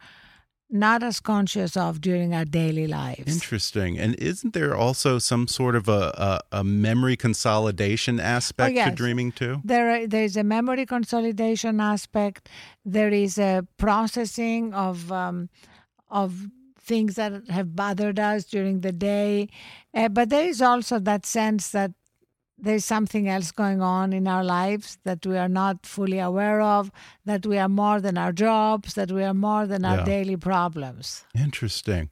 not 0.71 1.03
as 1.03 1.21
conscious 1.21 1.77
of 1.77 2.01
during 2.01 2.35
our 2.35 2.45
daily 2.45 2.87
lives. 2.87 3.33
Interesting. 3.33 3.99
And 3.99 4.15
isn't 4.17 4.55
there 4.55 4.75
also 4.75 5.19
some 5.19 5.49
sort 5.49 5.75
of 5.75 5.89
a, 5.89 6.41
a, 6.53 6.59
a 6.59 6.65
memory 6.65 7.17
consolidation 7.17 8.21
aspect 8.21 8.71
to 8.71 8.75
yes. 8.75 8.95
dreaming 8.95 9.33
too? 9.33 9.61
There, 9.65 9.91
are, 9.91 10.07
there 10.07 10.25
is 10.25 10.37
a 10.37 10.45
memory 10.45 10.87
consolidation 10.87 11.81
aspect. 11.81 12.49
There 12.85 13.11
is 13.11 13.39
a 13.39 13.67
processing 13.79 14.73
of 14.75 15.11
um, 15.11 15.49
of 16.09 16.49
things 16.81 17.15
that 17.15 17.49
have 17.49 17.77
bothered 17.77 18.19
us 18.19 18.45
during 18.45 18.81
the 18.81 18.91
day, 18.91 19.49
uh, 19.95 20.09
but 20.09 20.29
there 20.29 20.47
is 20.47 20.61
also 20.61 20.99
that 20.99 21.25
sense 21.25 21.71
that 21.71 21.93
there 22.63 22.75
is 22.77 22.85
something 22.85 23.29
else 23.29 23.53
going 23.53 23.81
on 23.83 24.13
in 24.13 24.27
our 24.29 24.45
lives 24.45 24.99
that 25.05 25.25
we 25.27 25.37
are 25.39 25.49
not 25.49 25.87
fully 25.87 26.19
aware 26.19 26.61
of. 26.61 26.91
That 27.25 27.47
we 27.47 27.59
are 27.59 27.69
more 27.69 28.01
than 28.01 28.19
our 28.19 28.33
jobs. 28.33 28.95
That 28.95 29.11
we 29.11 29.23
are 29.25 29.35
more 29.35 29.67
than 29.67 29.85
our 29.85 29.99
Yeah. 29.99 30.05
daily 30.05 30.37
problems. 30.37 31.25
Interesting. 31.35 32.11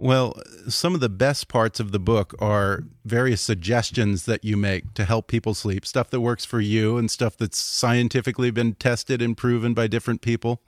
Well, 0.00 0.40
some 0.68 0.94
of 0.94 1.00
the 1.00 1.08
best 1.08 1.48
parts 1.48 1.80
of 1.80 1.90
the 1.90 1.98
book 1.98 2.32
are 2.38 2.84
various 3.04 3.40
suggestions 3.40 4.26
that 4.26 4.44
you 4.44 4.56
make 4.56 4.94
to 4.94 5.04
help 5.04 5.26
people 5.26 5.54
sleep, 5.54 5.84
stuff 5.84 6.08
that 6.10 6.20
works 6.20 6.44
for 6.44 6.60
you 6.60 6.98
and 6.98 7.10
stuff 7.10 7.36
that's 7.36 7.58
scientifically 7.58 8.52
been 8.52 8.74
tested 8.74 9.20
and 9.20 9.36
proven 9.36 9.74
by 9.74 9.88
different 9.88 10.20
people. 10.20 10.62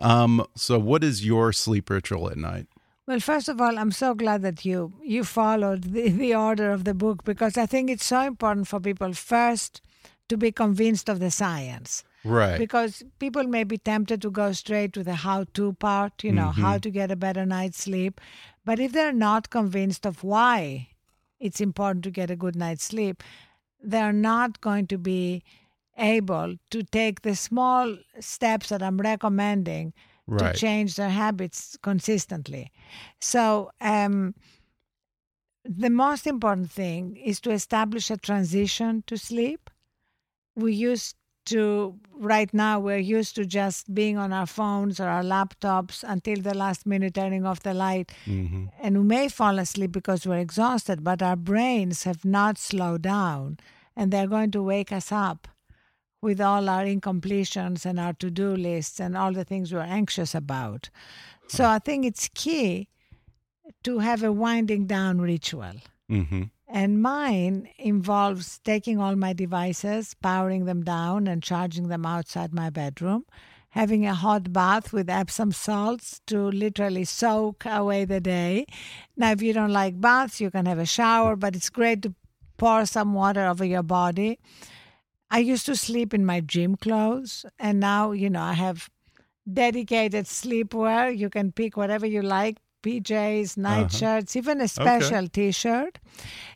Um, 0.00 0.44
so, 0.56 0.80
what 0.80 1.04
is 1.04 1.24
your 1.24 1.52
sleep 1.52 1.88
ritual 1.88 2.28
at 2.28 2.36
night? 2.36 2.66
Well, 3.06 3.20
first 3.20 3.48
of 3.50 3.60
all, 3.60 3.78
I'm 3.78 3.92
so 3.92 4.14
glad 4.14 4.42
that 4.42 4.64
you 4.64 4.94
you 5.02 5.24
followed 5.24 5.84
the, 5.84 6.08
the 6.08 6.34
order 6.34 6.70
of 6.70 6.84
the 6.84 6.94
book 6.94 7.24
because 7.24 7.58
I 7.58 7.66
think 7.66 7.90
it's 7.90 8.06
so 8.06 8.20
important 8.22 8.66
for 8.66 8.80
people 8.80 9.12
first 9.12 9.82
to 10.28 10.36
be 10.36 10.50
convinced 10.50 11.08
of 11.08 11.20
the 11.20 11.30
science. 11.30 12.02
Right. 12.24 12.58
Because 12.58 13.02
people 13.18 13.44
may 13.44 13.64
be 13.64 13.76
tempted 13.76 14.22
to 14.22 14.30
go 14.30 14.52
straight 14.52 14.94
to 14.94 15.04
the 15.04 15.16
how 15.16 15.44
to 15.52 15.74
part, 15.74 16.24
you 16.24 16.32
know, 16.32 16.50
how 16.50 16.72
mm-hmm. 16.72 16.80
to 16.80 16.90
get 16.90 17.10
a 17.10 17.16
better 17.16 17.44
night's 17.44 17.82
sleep. 17.82 18.20
But 18.64 18.78
if 18.78 18.92
they're 18.92 19.12
not 19.12 19.50
convinced 19.50 20.06
of 20.06 20.24
why 20.24 20.88
it's 21.38 21.60
important 21.60 22.04
to 22.04 22.10
get 22.10 22.30
a 22.30 22.36
good 22.36 22.56
night's 22.56 22.84
sleep, 22.84 23.22
they're 23.82 24.14
not 24.14 24.62
going 24.62 24.86
to 24.86 24.96
be 24.96 25.42
able 25.98 26.56
to 26.70 26.82
take 26.82 27.20
the 27.20 27.36
small 27.36 27.98
steps 28.18 28.70
that 28.70 28.82
I'm 28.82 28.96
recommending 28.96 29.92
Right. 30.26 30.54
to 30.54 30.58
change 30.58 30.96
their 30.96 31.10
habits 31.10 31.76
consistently. 31.82 32.72
So, 33.20 33.70
um, 33.80 34.34
the 35.64 35.90
most 35.90 36.26
important 36.26 36.70
thing 36.70 37.16
is 37.16 37.40
to 37.40 37.50
establish 37.50 38.10
a 38.10 38.16
transition 38.16 39.02
to 39.06 39.16
sleep. 39.16 39.70
We 40.56 40.74
used 40.74 41.16
to, 41.46 41.98
right 42.12 42.52
now, 42.54 42.80
we're 42.80 42.98
used 42.98 43.34
to 43.36 43.44
just 43.44 43.94
being 43.94 44.16
on 44.16 44.32
our 44.32 44.46
phones 44.46 44.98
or 44.98 45.08
our 45.08 45.22
laptops 45.22 46.02
until 46.06 46.40
the 46.40 46.54
last 46.54 46.86
minute, 46.86 47.14
turning 47.14 47.44
off 47.44 47.60
the 47.60 47.74
light. 47.74 48.12
Mhm. 48.26 48.70
And 48.80 48.98
we 48.98 49.04
may 49.04 49.28
fall 49.28 49.58
asleep 49.58 49.92
because 49.92 50.26
we're 50.26 50.38
exhausted, 50.38 51.04
but 51.04 51.22
our 51.22 51.36
brains 51.36 52.04
have 52.04 52.24
not 52.24 52.56
slowed 52.58 53.02
down 53.02 53.58
and 53.96 54.10
they're 54.10 54.26
going 54.26 54.50
to 54.52 54.62
wake 54.62 54.90
us 54.92 55.12
up 55.12 55.48
with 56.24 56.40
all 56.40 56.68
our 56.68 56.84
incompletions 56.84 57.84
and 57.84 58.00
our 58.00 58.14
to 58.14 58.30
do 58.30 58.56
lists 58.56 58.98
and 58.98 59.16
all 59.16 59.32
the 59.32 59.44
things 59.44 59.72
we're 59.72 59.92
anxious 60.00 60.34
about. 60.34 60.88
So 61.46 61.66
I 61.66 61.78
think 61.78 62.06
it's 62.06 62.28
key 62.34 62.88
to 63.84 63.98
have 63.98 64.22
a 64.22 64.32
winding 64.32 64.86
down 64.86 65.20
ritual. 65.20 65.76
hmm 66.08 66.44
And 66.66 67.02
mine 67.02 67.68
involves 67.78 68.58
taking 68.64 68.98
all 68.98 69.16
my 69.16 69.32
devices, 69.34 70.14
powering 70.28 70.64
them 70.64 70.82
down, 70.82 71.28
and 71.28 71.42
charging 71.42 71.88
them 71.88 72.04
outside 72.14 72.52
my 72.52 72.70
bedroom, 72.70 73.22
having 73.80 74.06
a 74.06 74.14
hot 74.14 74.52
bath 74.52 74.92
with 74.92 75.10
Epsom 75.10 75.52
salts 75.52 76.20
to 76.30 76.38
literally 76.64 77.04
soak 77.04 77.66
away 77.66 78.04
the 78.06 78.20
day. 78.20 78.66
Now, 79.16 79.30
if 79.36 79.42
you 79.42 79.52
don't 79.52 79.76
like 79.82 80.00
baths, 80.00 80.40
you 80.40 80.50
can 80.50 80.66
have 80.66 80.78
a 80.78 80.86
shower, 80.98 81.36
but 81.36 81.54
it's 81.54 81.70
great 81.70 82.00
to 82.02 82.14
pour 82.56 82.86
some 82.86 83.14
water 83.14 83.44
over 83.52 83.64
your 83.64 83.82
body. 83.82 84.38
I 85.34 85.38
used 85.38 85.66
to 85.66 85.74
sleep 85.74 86.14
in 86.14 86.24
my 86.24 86.40
gym 86.40 86.76
clothes, 86.76 87.44
and 87.58 87.80
now, 87.80 88.12
you 88.12 88.30
know, 88.30 88.42
I 88.42 88.52
have 88.52 88.88
dedicated 89.52 90.26
sleepwear. 90.26 91.16
You 91.22 91.28
can 91.28 91.50
pick 91.50 91.76
whatever 91.76 92.06
you 92.06 92.22
like 92.22 92.58
PJs, 92.84 93.56
nightshirts, 93.56 94.36
even 94.36 94.60
a 94.60 94.68
special 94.68 95.26
t 95.28 95.50
shirt. 95.50 95.98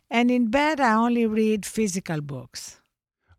And 0.09 0.31
in 0.31 0.49
bed, 0.49 0.79
I 0.79 0.93
only 0.93 1.25
read 1.25 1.65
physical 1.65 2.21
books, 2.21 2.79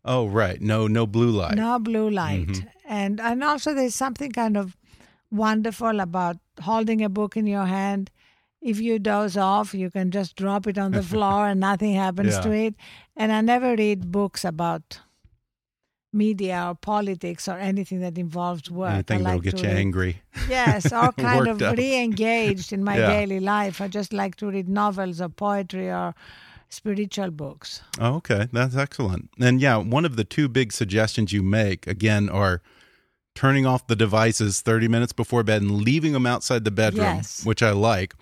Oh, 0.05 0.27
right. 0.27 0.61
No, 0.61 0.87
no 0.87 1.05
blue 1.07 1.31
light. 1.31 1.55
no 1.57 1.79
blue 1.79 2.09
light. 2.09 2.47
Mhm. 2.47 2.67
And, 2.85 3.19
and 3.19 3.43
also, 3.43 3.73
there's 3.73 3.95
something 3.95 4.31
kind 4.31 4.57
of 4.57 4.77
wonderful 5.31 5.99
about 5.99 6.37
holding 6.71 7.03
a 7.03 7.09
book 7.09 7.35
in 7.37 7.47
your 7.47 7.65
hand 7.65 8.11
if 8.61 8.79
you 8.79 8.99
doze 8.99 9.37
off, 9.37 9.73
you 9.73 9.89
can 9.89 10.11
just 10.11 10.35
drop 10.35 10.67
it 10.67 10.77
on 10.77 10.91
the 10.91 11.01
floor 11.11 11.47
and 11.47 11.59
nothing 11.59 11.95
happens 11.95 12.35
Yeah. 12.35 12.41
to 12.41 12.51
it. 12.51 12.75
And 13.15 13.31
I 13.31 13.41
never 13.41 13.75
read 13.75 14.11
books 14.11 14.45
about 14.45 14.99
media 16.13 16.65
or 16.67 16.75
politics 16.75 17.47
or 17.47 17.57
anything 17.57 18.01
that 18.01 18.17
involves 18.17 18.69
work. 18.69 18.89
I 18.89 18.93
Anything 18.95 19.23
that'll 19.23 19.39
get 19.39 19.61
you 19.61 19.67
read- 19.69 19.77
angry. 19.77 20.21
Yes, 20.49 20.91
or 20.91 21.11
kind 21.13 21.47
of 21.47 21.61
up. 21.61 21.77
re-engaged 21.77 22.73
in 22.73 22.83
my 22.83 22.97
Yeah. 22.99 23.07
daily 23.07 23.39
life. 23.39 23.79
I 23.81 23.87
just 23.87 24.11
like 24.13 24.35
to 24.37 24.47
read 24.51 24.67
novels 24.67 25.21
or 25.21 25.29
poetry 25.29 25.89
or 25.89 26.13
spiritual 26.69 27.31
books. 27.31 27.81
Oh, 27.99 28.15
okay, 28.15 28.47
that's 28.51 28.75
excellent. 28.75 29.29
And 29.39 29.61
yeah, 29.61 29.77
one 29.77 30.05
of 30.05 30.15
the 30.15 30.23
two 30.23 30.47
big 30.49 30.71
suggestions 30.73 31.31
you 31.33 31.43
make 31.43 31.87
again 31.87 32.29
are 32.29 32.61
turning 33.35 33.65
off 33.65 33.87
the 33.87 33.95
devices 33.95 34.59
30 34.61 34.87
minutes 34.89 35.13
before 35.13 35.43
bed 35.43 35.61
and 35.61 35.71
leaving 35.81 36.11
them 36.13 36.25
outside 36.25 36.65
the 36.65 36.71
bedroom, 36.71 37.05
Yes. 37.05 37.45
which 37.45 37.63
I 37.63 37.71
like. 37.71 38.13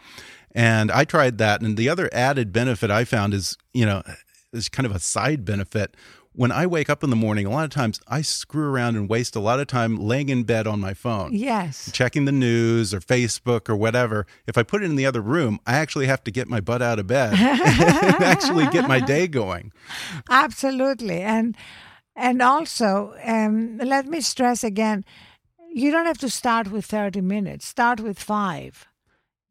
And 0.54 0.92
I 0.92 1.04
tried 1.06 1.38
that. 1.40 1.62
And 1.62 1.78
the 1.78 1.90
other 1.90 2.10
added 2.14 2.52
benefit 2.54 2.92
I 2.92 3.04
found 3.06 3.34
is, 3.34 3.58
you 3.74 3.86
know, 3.86 4.04
is 4.54 4.70
kind 4.70 4.86
of 4.86 4.96
a 4.96 5.00
side 5.00 5.46
benefit. 5.46 5.96
When 6.40 6.54
I 6.54 6.68
wake 6.68 6.90
up 6.90 7.04
in 7.04 7.10
the 7.10 7.18
morning, 7.18 7.46
a 7.46 7.50
lot 7.50 7.66
of 7.66 7.70
times 7.70 8.00
I 8.08 8.22
screw 8.22 8.72
around 8.72 8.96
and 8.96 9.10
waste 9.10 9.36
a 9.36 9.42
lot 9.42 9.60
of 9.60 9.68
time 9.68 9.98
laying 9.98 10.30
in 10.30 10.44
bed 10.44 10.68
on 10.68 10.80
my 10.80 10.94
phone. 10.94 11.34
Yes. 11.34 11.92
checking 11.92 12.24
the 12.24 12.32
news 12.32 12.94
or 12.94 13.02
Facebook 13.02 13.68
or 13.68 13.76
whatever, 13.76 14.26
if 14.48 14.58
I 14.58 14.64
put 14.64 14.82
it 14.82 14.86
in 14.86 14.96
the 14.96 15.06
other 15.06 15.20
room, 15.20 15.60
I 15.68 15.74
actually 15.74 16.08
have 16.08 16.24
to 16.24 16.32
get 16.32 16.48
my 16.48 16.62
butt 16.62 16.82
out 16.82 16.98
of 16.98 17.08
bed 17.08 17.34
and 17.34 18.24
actually 18.24 18.68
get 18.68 18.88
my 18.88 19.02
day 19.02 19.28
going. 19.28 19.74
Absolutely, 20.30 21.20
and 21.20 21.58
and 22.16 22.42
also 22.42 23.16
um, 23.26 23.78
let 23.80 24.06
me 24.08 24.22
stress 24.22 24.64
again: 24.64 25.04
you 25.74 25.92
don't 25.92 26.06
have 26.06 26.20
to 26.20 26.30
start 26.30 26.72
with 26.72 26.86
thirty 26.86 27.20
minutes. 27.20 27.66
Start 27.66 28.00
with 28.00 28.18
five. 28.18 28.88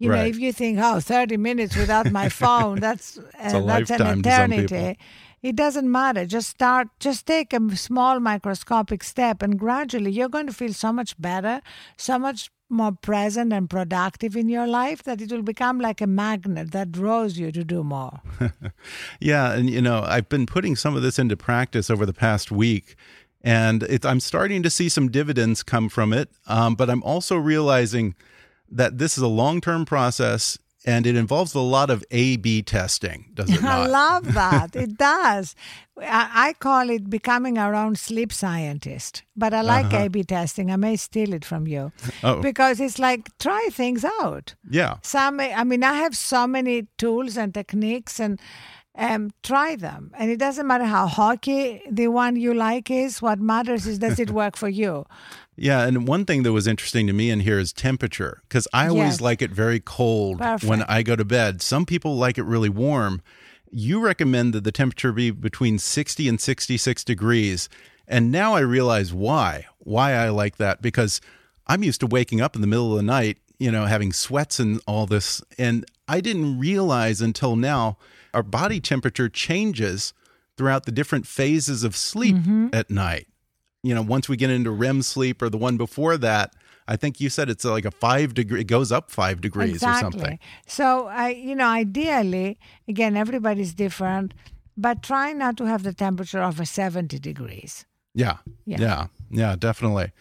You 0.01 0.11
know, 0.11 0.25
if 0.25 0.39
you 0.39 0.53
think, 0.53 0.79
oh, 0.81 1.01
30 1.01 1.39
minutes 1.39 1.77
without 1.77 2.13
my 2.13 2.29
phone, 2.29 2.79
that's 2.81 3.19
uh, 3.19 3.23
a 3.23 3.33
that's 3.35 3.55
an 3.55 3.67
lifetime 3.67 4.23
to 4.23 4.31
some 4.31 4.53
eternity. 4.53 4.99
It 5.43 5.57
doesn't 5.57 5.91
matter. 5.91 6.27
Just 6.27 6.49
start. 6.51 6.89
Just 7.01 7.27
take 7.27 7.53
a 7.53 7.77
small 7.77 8.21
microscopic 8.21 9.05
step, 9.05 9.43
and 9.43 9.59
gradually 9.59 10.11
you're 10.11 10.29
going 10.29 10.47
to 10.47 10.53
feel 10.53 10.73
so 10.73 10.93
much 10.93 11.21
better, 11.21 11.61
so 11.97 12.19
much 12.19 12.51
more 12.71 12.93
present 12.93 13.53
and 13.53 13.71
productive 13.71 14.37
in 14.37 14.49
your 14.49 14.67
life 14.67 15.03
that 15.05 15.21
it 15.23 15.33
will 15.33 15.43
become 15.43 15.81
like 15.81 16.01
a 16.01 16.07
magnet 16.07 16.73
that 16.73 16.93
draws 16.93 17.39
you 17.39 17.51
to 17.51 17.65
do 17.65 17.83
more. 17.83 18.21
Yeah, 19.21 19.53
and 19.53 19.71
you 19.71 19.81
know, 19.81 20.05
I've 20.07 20.29
been 20.29 20.47
putting 20.47 20.77
some 20.77 20.97
of 20.97 21.03
this 21.03 21.19
into 21.19 21.37
practice 21.37 21.91
over 21.91 22.05
the 22.07 22.13
past 22.13 22.51
week, 22.51 22.97
and 23.43 23.83
it, 23.85 24.05
I'm 24.05 24.21
starting 24.21 24.63
to 24.63 24.71
see 24.71 24.89
some 24.89 25.11
dividends 25.11 25.63
come 25.63 25.89
from 25.89 26.13
it. 26.13 26.29
Um, 26.47 26.75
but 26.75 26.91
I'm 26.91 27.03
also 27.03 27.37
realizing 27.37 28.15
that 28.71 28.99
this 28.99 29.17
is 29.17 29.23
a 29.23 29.29
long 29.29 29.61
term 29.61 29.85
process, 29.85 30.59
and 30.87 31.07
it 31.07 31.17
involves 31.17 31.55
a 31.55 31.61
lot 31.61 31.91
of 31.91 32.05
A/B 32.11 32.63
testing. 32.63 33.31
Does 33.35 33.51
it 33.51 33.63
not? 33.63 33.71
I 33.81 33.87
love 33.87 34.35
that. 34.35 34.77
it 34.77 34.97
does. 35.13 35.55
I, 36.01 36.55
call 36.61 36.91
it 36.91 37.11
becoming 37.11 37.59
our 37.59 37.75
own 37.75 37.97
sleep 37.97 38.33
scientist, 38.33 39.25
but 39.37 39.53
I 39.53 39.63
like 39.63 39.93
A 39.93 40.07
B 40.09 40.23
testing. 40.23 40.71
I 40.71 40.77
may 40.77 40.95
steal 40.97 41.33
it 41.33 41.45
from 41.45 41.67
you 41.67 41.91
Uh-huh. 42.23 42.37
Oh. 42.37 42.41
because 42.41 42.79
it's 42.79 43.01
like 43.01 43.29
try 43.41 43.69
things 43.73 44.05
out. 44.21 44.55
yeah, 44.71 44.99
Some, 45.03 45.41
I 45.41 45.65
mean, 45.65 45.83
I 45.83 45.95
have 45.95 46.17
so 46.17 46.47
many 46.47 46.87
tools 46.99 47.37
and 47.37 47.53
techniques 47.53 48.21
and 48.21 48.39
um, 48.97 49.31
try 49.43 49.75
them. 49.77 50.13
And 50.17 50.31
it 50.31 50.39
doesn't 50.39 50.67
matter 50.69 50.85
how 50.85 51.09
hokey 51.09 51.83
the 51.91 52.09
one 52.09 52.37
you 52.37 52.55
like 52.55 52.91
is. 52.93 53.21
What 53.21 53.41
matters 53.41 53.87
is 53.87 53.99
does 53.99 54.19
it 54.21 54.31
work 54.31 54.57
for 54.57 54.69
you? 54.69 55.05
Yeah, 55.59 55.87
and 55.87 56.07
one 56.07 56.25
thing 56.25 56.45
that 56.45 56.53
was 56.53 56.67
interesting 56.67 57.07
to 57.09 57.13
me 57.13 57.31
in 57.31 57.41
here 57.41 57.59
is 57.59 57.73
temperature 57.73 58.43
because 58.49 58.69
I 58.73 58.89
always 58.89 59.15
Yes. 59.15 59.21
like 59.21 59.43
it 59.43 59.51
very 59.51 59.81
cold 59.81 60.41
when 60.63 60.83
I 60.85 61.03
go 61.03 61.17
to 61.17 61.25
bed. 61.25 61.61
Some 61.63 61.85
people 61.85 62.17
like 62.17 62.39
it 62.39 62.45
really 62.45 62.69
warm. 62.69 63.21
You 63.71 64.01
recommend 64.01 64.55
that 64.55 64.65
the 64.65 64.73
temperature 64.73 65.13
be 65.13 65.31
between 65.31 65.79
60 65.79 66.29
and 66.29 66.41
66 66.41 67.05
degrees. 67.05 67.69
And 68.07 68.33
now 68.33 68.55
I 68.55 68.61
realize 68.61 69.13
why. 69.13 69.67
Why 69.79 70.13
I 70.13 70.29
like 70.31 70.57
that 70.57 70.81
because 70.81 71.21
I'm 71.67 71.83
used 71.83 72.01
to 72.01 72.07
waking 72.07 72.41
up 72.41 72.55
in 72.55 72.61
the 72.61 72.67
middle 72.67 72.93
of 72.93 72.97
the 72.97 73.03
night, 73.03 73.39
you 73.59 73.71
know, 73.71 73.87
having 73.87 74.13
sweats 74.13 74.59
and 74.61 74.81
all 74.87 75.07
this 75.07 75.43
and 75.59 75.85
I 76.07 76.21
didn't 76.21 76.59
realize 76.59 77.21
until 77.21 77.57
now 77.57 77.99
our 78.33 78.43
body 78.43 78.81
temperature 78.81 79.29
changes 79.29 80.15
throughout 80.57 80.87
the 80.87 80.93
different 80.93 81.27
phases 81.27 81.85
of 81.85 81.97
sleep 81.97 82.37
mm-hmm. 82.37 82.69
at 82.73 82.91
night 82.91 83.27
you 83.83 83.95
know, 83.95 84.03
once 84.03 84.29
we 84.29 84.37
get 84.37 84.51
into 84.51 84.71
REM 84.71 85.03
sleep 85.03 85.43
or 85.43 85.49
the 85.49 85.59
one 85.59 85.77
before 85.77 86.17
that, 86.19 86.55
I 86.89 86.97
think 86.97 87.21
you 87.21 87.29
said 87.29 87.51
it's 87.51 87.65
like 87.65 87.85
a 87.85 87.91
five 87.91 88.35
degree, 88.35 88.63
it 88.63 88.67
goes 88.67 88.91
up 88.91 89.11
five 89.11 89.41
degrees 89.41 89.75
exactly. 89.75 90.09
or 90.09 90.13
something. 90.13 90.39
So 90.67 91.07
I, 91.07 91.29
you 91.31 91.55
know, 91.55 91.67
ideally, 91.67 92.59
again, 92.89 93.17
everybody's 93.17 93.75
different, 93.75 94.33
but 94.77 95.03
try 95.03 95.33
not 95.33 95.57
to 95.59 95.67
have 95.67 95.83
the 95.83 95.93
temperature 95.93 96.43
over 96.43 96.65
70 96.65 97.19
degrees. 97.19 97.85
Yeah. 98.15 98.39
Yeah. 98.65 98.81
Yeah. 98.81 99.07
Yeah, 99.31 99.57
definitely. 99.57 100.13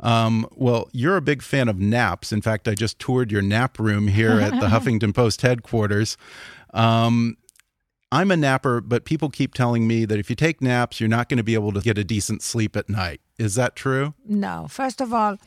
Um, 0.00 0.46
well, 0.54 0.88
you're 0.92 1.16
a 1.16 1.22
big 1.22 1.42
fan 1.42 1.68
of 1.68 1.78
naps. 1.78 2.32
In 2.32 2.40
fact, 2.40 2.66
I 2.66 2.74
just 2.74 2.98
toured 2.98 3.30
your 3.30 3.42
nap 3.42 3.78
room 3.78 4.08
here 4.08 4.40
at 4.40 4.52
the 4.52 4.66
Huffington 4.68 5.14
Post 5.14 5.42
headquarters. 5.42 6.16
Um, 6.72 7.36
I'm 8.12 8.30
a 8.30 8.36
napper, 8.36 8.80
but 8.80 9.04
people 9.04 9.30
keep 9.30 9.54
telling 9.54 9.86
me 9.86 10.04
that 10.04 10.18
if 10.18 10.30
you 10.30 10.36
take 10.36 10.62
naps, 10.62 11.00
you're 11.00 11.08
not 11.08 11.28
going 11.28 11.38
to 11.38 11.44
be 11.44 11.54
able 11.54 11.72
to 11.72 11.80
get 11.80 11.98
a 11.98 12.04
decent 12.04 12.42
sleep 12.42 12.76
at 12.76 12.88
night. 12.88 13.20
Is 13.38 13.56
that 13.56 13.74
true? 13.74 14.14
No. 14.26 14.66
First 14.68 15.00
of 15.00 15.12
all, 15.12 15.38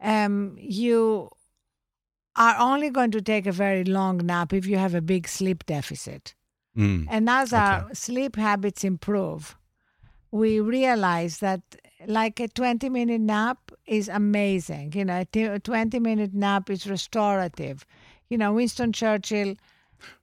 um, 0.00 0.56
you 0.58 1.30
are 2.36 2.56
only 2.58 2.90
going 2.90 3.10
to 3.10 3.20
take 3.20 3.46
a 3.46 3.52
very 3.52 3.82
long 3.82 4.18
nap 4.18 4.52
if 4.52 4.66
you 4.66 4.76
have 4.76 4.94
a 4.94 5.00
big 5.00 5.26
sleep 5.26 5.66
deficit. 5.66 6.34
Mm. 6.76 7.06
And 7.10 7.28
as 7.28 7.52
our 7.52 7.88
sleep 7.94 8.36
habits 8.36 8.84
improve, 8.84 9.56
we 10.30 10.60
realize 10.60 11.38
that 11.38 11.62
like 12.06 12.38
a 12.38 12.48
20 12.48 12.88
minute 12.90 13.20
nap 13.20 13.72
is 13.86 14.08
amazing. 14.08 14.92
You 14.94 15.06
know, 15.06 15.20
a 15.20 15.24
t- 15.24 15.44
a 15.44 15.58
20 15.58 15.98
minute 15.98 16.34
nap 16.34 16.68
is 16.68 16.86
restorative. 16.86 17.86
You 18.28 18.36
know, 18.36 18.52
Winston 18.52 18.92
Churchill 18.92 19.56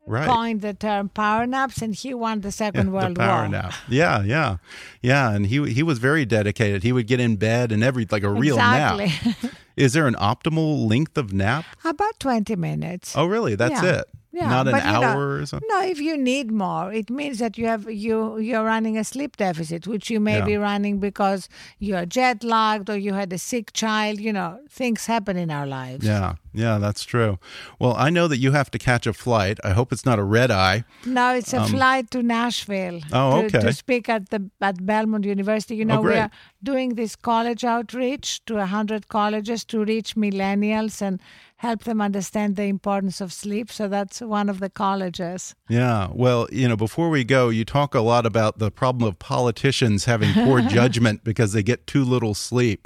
Right. 0.06 0.28
coined 0.28 0.62
the 0.62 0.74
term 0.74 1.08
power 1.10 1.46
naps 1.48 1.82
and 1.82 1.96
he 1.96 2.14
won 2.14 2.42
the 2.42 2.52
Second 2.52 2.88
the 2.88 2.92
World 2.92 3.16
power 3.18 3.44
War. 3.44 3.48
nap. 3.50 3.74
Yeah, 3.88 4.22
yeah, 4.24 4.58
yeah. 5.02 5.32
And 5.32 5.46
he 5.46 5.72
he 5.72 5.82
was 5.82 5.98
very 6.00 6.26
dedicated. 6.26 6.84
He 6.84 6.92
would 6.92 7.08
get 7.08 7.20
in 7.22 7.38
bed 7.38 7.72
and 7.72 7.84
every 7.84 8.06
like 8.12 8.24
a 8.24 8.30
real 8.30 8.56
exactly. 8.56 9.14
nap. 9.26 9.54
Is 9.78 9.94
there 9.94 10.06
an 10.08 10.16
optimal 10.16 10.88
length 10.90 11.18
of 11.18 11.32
nap? 11.34 11.66
About 11.86 12.20
20 12.20 12.56
minutes. 12.58 13.16
Oh, 13.18 13.26
really? 13.26 13.56
That's 13.56 13.82
Yeah. 13.82 14.00
it. 14.02 14.06
Yeah, 14.36 14.50
Not 14.50 14.68
an 14.68 14.76
you 14.76 14.82
know- 14.82 15.04
hour 15.10 15.36
or 15.38 15.46
something. 15.46 15.70
No, 15.72 15.82
if 15.84 16.00
you 16.02 16.18
need 16.18 16.52
more, 16.52 16.92
it 16.92 17.10
means 17.12 17.38
that 17.38 17.56
you 17.60 17.68
have 17.68 17.84
you 18.08 18.40
you're 18.40 18.64
running 18.64 18.98
a 18.98 19.04
sleep 19.04 19.38
deficit, 19.38 19.86
which 19.86 20.10
you 20.10 20.20
may 20.20 20.38
Yeah. 20.40 20.46
be 20.46 20.58
running 20.58 20.98
because 21.00 21.48
you're 21.78 22.06
jet 22.08 22.44
lagged 22.44 22.90
or 22.90 22.98
you 22.98 23.14
had 23.14 23.32
a 23.32 23.38
sick 23.38 23.74
child. 23.74 24.20
You 24.20 24.34
know, 24.34 24.60
things 24.70 25.06
happen 25.06 25.38
in 25.38 25.52
our 25.52 25.68
lives. 25.68 26.04
Yeah, 26.06 26.34
yeah, 26.52 26.80
that's 26.80 27.04
true. 27.04 27.38
Well, 27.80 27.94
I 27.96 28.10
know 28.10 28.28
that 28.28 28.40
you 28.40 28.54
have 28.54 28.72
to 28.72 28.80
catch 28.80 29.06
a 29.06 29.14
flight. 29.14 29.60
I 29.64 29.72
hope 29.78 29.94
it's 29.94 30.06
not 30.12 30.18
a 30.18 30.24
red 30.24 30.50
eye. 30.50 30.84
No, 31.06 31.26
it's 31.36 31.54
a 31.54 31.64
flight 31.66 32.10
to 32.12 32.24
Nashville 32.24 32.96
Um, 33.12 33.22
Oh, 33.22 33.42
to, 33.42 33.46
okay. 33.58 33.62
to 33.68 33.72
speak 33.74 34.10
at 34.10 34.30
the 34.30 34.42
at 34.70 34.84
Belmont 34.84 35.26
University. 35.26 35.76
You 35.76 35.86
know, 35.86 36.02
we 36.02 36.16
are 36.16 36.32
doing 36.72 36.96
this 36.96 37.16
college 37.16 37.64
outreach 37.64 38.44
to 38.48 38.66
hundred 38.66 39.08
colleges 39.10 39.64
to 39.66 39.86
reach 39.86 40.16
millennials 40.16 41.02
and 41.08 41.20
help 41.64 41.86
them 41.86 42.02
understand 42.02 42.58
the 42.58 42.66
importance 42.66 43.22
of 43.22 43.32
sleep. 43.32 43.72
So 43.72 43.88
that's 43.88 44.20
one 44.20 44.50
of 44.50 44.60
the 44.60 44.70
colleges. 44.70 45.56
Yeah. 45.70 46.10
Well, 46.12 46.46
you 46.52 46.68
know, 46.68 46.76
before 46.76 47.10
we 47.10 47.24
go, 47.24 47.48
you 47.48 47.64
talk 47.64 47.96
a 47.96 48.02
lot 48.02 48.26
about 48.26 48.60
the 48.60 48.70
problem 48.70 49.08
of 49.08 49.18
politicians 49.18 50.04
having 50.04 50.34
poor 50.34 50.60
judgment 50.80 51.24
because 51.24 51.54
they 51.54 51.64
get 51.64 51.88
too 51.88 52.04
little 52.04 52.34
sleep. 52.34 52.86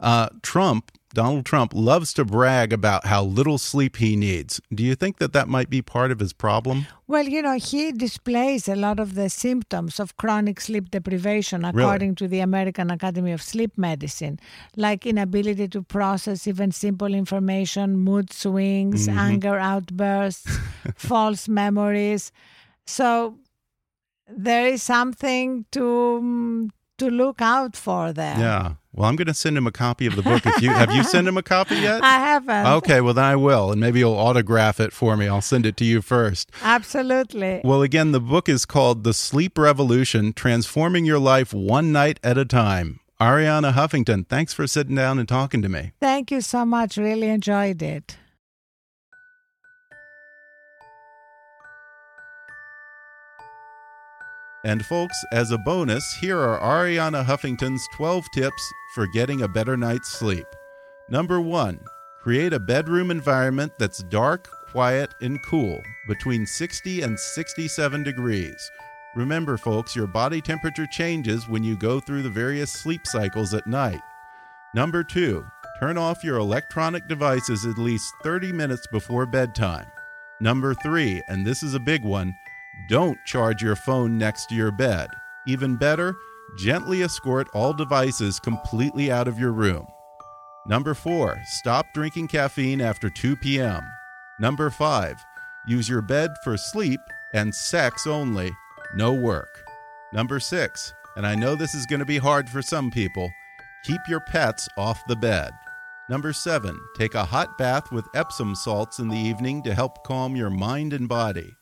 Uh, 0.00 0.28
Trump, 0.42 0.92
Donald 1.14 1.46
Trump, 1.46 1.72
loves 1.74 2.12
to 2.14 2.24
brag 2.24 2.72
about 2.72 3.06
how 3.06 3.24
little 3.24 3.58
sleep 3.58 3.96
he 3.96 4.14
needs. 4.16 4.60
Do 4.72 4.82
you 4.82 4.94
think 4.94 5.18
that 5.18 5.32
that 5.32 5.48
might 5.48 5.70
be 5.70 5.82
part 5.82 6.10
of 6.10 6.20
his 6.20 6.32
problem? 6.32 6.86
Well, 7.06 7.24
you 7.24 7.40
know, 7.42 7.54
he 7.54 7.92
displays 7.92 8.68
a 8.68 8.76
lot 8.76 9.00
of 9.00 9.14
the 9.14 9.30
symptoms 9.30 9.98
of 9.98 10.16
chronic 10.16 10.60
sleep 10.60 10.90
deprivation, 10.90 11.64
according 11.64 12.16
to 12.16 12.28
the 12.28 12.40
American 12.40 12.90
Academy 12.90 13.32
of 13.32 13.42
Sleep 13.42 13.76
Medicine, 13.76 14.38
like 14.76 15.06
inability 15.06 15.68
to 15.68 15.82
process 15.82 16.46
even 16.46 16.70
simple 16.72 17.14
information, 17.14 17.96
mood 17.96 18.32
swings, 18.32 19.08
anger 19.08 19.58
outbursts, 19.58 20.58
false 20.94 21.48
memories. 21.48 22.30
So 22.86 23.38
there 24.28 24.66
is 24.66 24.82
something 24.82 25.64
to 25.72 25.80
mm, 26.22 26.70
to 26.98 27.10
look 27.10 27.40
out 27.40 27.76
for 27.76 28.12
there. 28.12 28.38
Yeah. 28.38 28.74
Well, 28.98 29.08
I'm 29.08 29.14
going 29.14 29.28
to 29.28 29.34
send 29.34 29.56
him 29.56 29.64
a 29.64 29.70
copy 29.70 30.06
of 30.06 30.16
the 30.16 30.22
book. 30.22 30.44
If 30.44 30.60
you 30.60 30.70
have 30.70 30.92
you 30.92 31.04
sent 31.04 31.28
him 31.28 31.36
a 31.36 31.42
copy 31.42 31.76
yet? 31.88 32.02
I 32.02 32.18
haven't. 32.18 32.66
Okay, 32.66 33.00
well 33.00 33.14
then 33.14 33.24
I 33.24 33.36
will, 33.36 33.70
and 33.70 33.80
maybe 33.80 34.00
you'll 34.00 34.18
autograph 34.18 34.80
it 34.80 34.92
for 34.92 35.16
me. 35.16 35.28
I'll 35.28 35.40
send 35.40 35.66
it 35.66 35.76
to 35.76 35.84
you 35.84 36.02
first. 36.02 36.50
Absolutely. 36.64 37.60
Well, 37.62 37.82
again, 37.82 38.10
the 38.10 38.18
book 38.18 38.48
is 38.48 38.66
called 38.66 39.04
The 39.04 39.14
Sleep 39.14 39.56
Revolution 39.56 40.32
Transforming 40.32 41.04
Your 41.04 41.20
Life 41.20 41.54
One 41.54 41.92
Night 41.92 42.18
at 42.24 42.36
a 42.36 42.44
Time. 42.44 42.98
Arianna 43.20 43.72
Huffington, 43.72 44.26
thanks 44.26 44.52
for 44.52 44.66
sitting 44.66 44.96
down 44.96 45.20
and 45.20 45.28
talking 45.28 45.62
to 45.62 45.68
me. 45.68 45.92
Thank 46.00 46.32
you 46.32 46.40
so 46.40 46.64
much. 46.64 46.96
Really 46.96 47.28
enjoyed 47.28 47.80
it. 47.80 48.16
And, 54.68 54.84
folks, 54.84 55.24
as 55.32 55.50
a 55.50 55.56
bonus, 55.56 56.14
here 56.20 56.38
are 56.38 56.60
Arianna 56.60 57.24
Huffington's 57.24 57.88
12 57.94 58.30
tips 58.34 58.72
for 58.94 59.06
getting 59.06 59.40
a 59.40 59.48
better 59.48 59.78
night's 59.78 60.10
sleep. 60.10 60.44
Number 61.08 61.40
one, 61.40 61.80
create 62.20 62.52
a 62.52 62.60
bedroom 62.60 63.10
environment 63.10 63.72
that's 63.78 64.02
dark, 64.02 64.46
quiet, 64.70 65.14
and 65.22 65.42
cool, 65.42 65.82
between 66.06 66.44
60 66.44 67.00
and 67.00 67.18
67 67.18 68.02
degrees. 68.02 68.70
Remember, 69.16 69.56
folks, 69.56 69.96
your 69.96 70.06
body 70.06 70.42
temperature 70.42 70.86
changes 70.86 71.48
when 71.48 71.64
you 71.64 71.74
go 71.74 71.98
through 71.98 72.20
the 72.20 72.28
various 72.28 72.70
sleep 72.70 73.06
cycles 73.06 73.54
at 73.54 73.66
night. 73.66 74.02
Number 74.74 75.02
two, 75.02 75.46
turn 75.80 75.96
off 75.96 76.22
your 76.22 76.36
electronic 76.36 77.08
devices 77.08 77.64
at 77.64 77.78
least 77.78 78.12
30 78.22 78.52
minutes 78.52 78.86
before 78.92 79.24
bedtime. 79.24 79.86
Number 80.40 80.74
three, 80.74 81.22
and 81.26 81.46
this 81.46 81.62
is 81.62 81.72
a 81.72 81.80
big 81.80 82.04
one, 82.04 82.34
don't 82.88 83.18
charge 83.26 83.62
your 83.62 83.76
phone 83.76 84.16
next 84.16 84.46
to 84.46 84.54
your 84.54 84.72
bed. 84.72 85.08
Even 85.46 85.76
better, 85.76 86.16
gently 86.56 87.02
escort 87.02 87.48
all 87.52 87.72
devices 87.72 88.40
completely 88.40 89.10
out 89.10 89.28
of 89.28 89.38
your 89.38 89.52
room. 89.52 89.86
Number 90.66 90.94
four, 90.94 91.40
stop 91.46 91.86
drinking 91.94 92.28
caffeine 92.28 92.80
after 92.80 93.10
2 93.10 93.36
p.m. 93.36 93.82
Number 94.40 94.70
five, 94.70 95.16
use 95.66 95.88
your 95.88 96.02
bed 96.02 96.30
for 96.44 96.56
sleep 96.56 97.00
and 97.34 97.54
sex 97.54 98.06
only, 98.06 98.50
no 98.94 99.12
work. 99.12 99.64
Number 100.12 100.40
six, 100.40 100.92
and 101.16 101.26
I 101.26 101.34
know 101.34 101.54
this 101.54 101.74
is 101.74 101.86
going 101.86 102.00
to 102.00 102.06
be 102.06 102.18
hard 102.18 102.48
for 102.48 102.62
some 102.62 102.90
people, 102.90 103.30
keep 103.84 104.00
your 104.08 104.20
pets 104.20 104.68
off 104.78 105.06
the 105.06 105.16
bed. 105.16 105.52
Number 106.08 106.32
seven, 106.32 106.80
take 106.96 107.14
a 107.14 107.24
hot 107.24 107.58
bath 107.58 107.92
with 107.92 108.08
Epsom 108.14 108.54
salts 108.54 108.98
in 108.98 109.08
the 109.08 109.18
evening 109.18 109.62
to 109.64 109.74
help 109.74 110.04
calm 110.04 110.34
your 110.36 110.48
mind 110.48 110.94
and 110.94 111.06
body. 111.06 111.57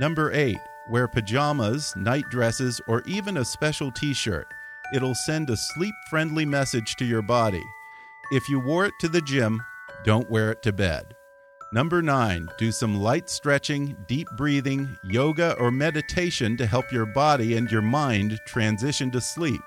Number 0.00 0.32
eight, 0.32 0.60
wear 0.88 1.06
pajamas, 1.08 1.94
night 1.94 2.24
dresses, 2.30 2.80
or 2.86 3.02
even 3.04 3.36
a 3.36 3.44
special 3.44 3.92
t 3.92 4.14
shirt. 4.14 4.46
It'll 4.94 5.14
send 5.14 5.50
a 5.50 5.58
sleep 5.58 5.94
friendly 6.08 6.46
message 6.46 6.96
to 6.96 7.04
your 7.04 7.20
body. 7.20 7.62
If 8.32 8.48
you 8.48 8.60
wore 8.60 8.86
it 8.86 8.94
to 9.00 9.08
the 9.08 9.20
gym, 9.20 9.62
don't 10.02 10.30
wear 10.30 10.52
it 10.52 10.62
to 10.62 10.72
bed. 10.72 11.14
Number 11.74 12.00
nine, 12.00 12.48
do 12.56 12.72
some 12.72 12.98
light 12.98 13.28
stretching, 13.28 13.94
deep 14.08 14.26
breathing, 14.38 14.96
yoga, 15.04 15.54
or 15.58 15.70
meditation 15.70 16.56
to 16.56 16.66
help 16.66 16.90
your 16.90 17.04
body 17.04 17.58
and 17.58 17.70
your 17.70 17.82
mind 17.82 18.40
transition 18.46 19.10
to 19.10 19.20
sleep. 19.20 19.60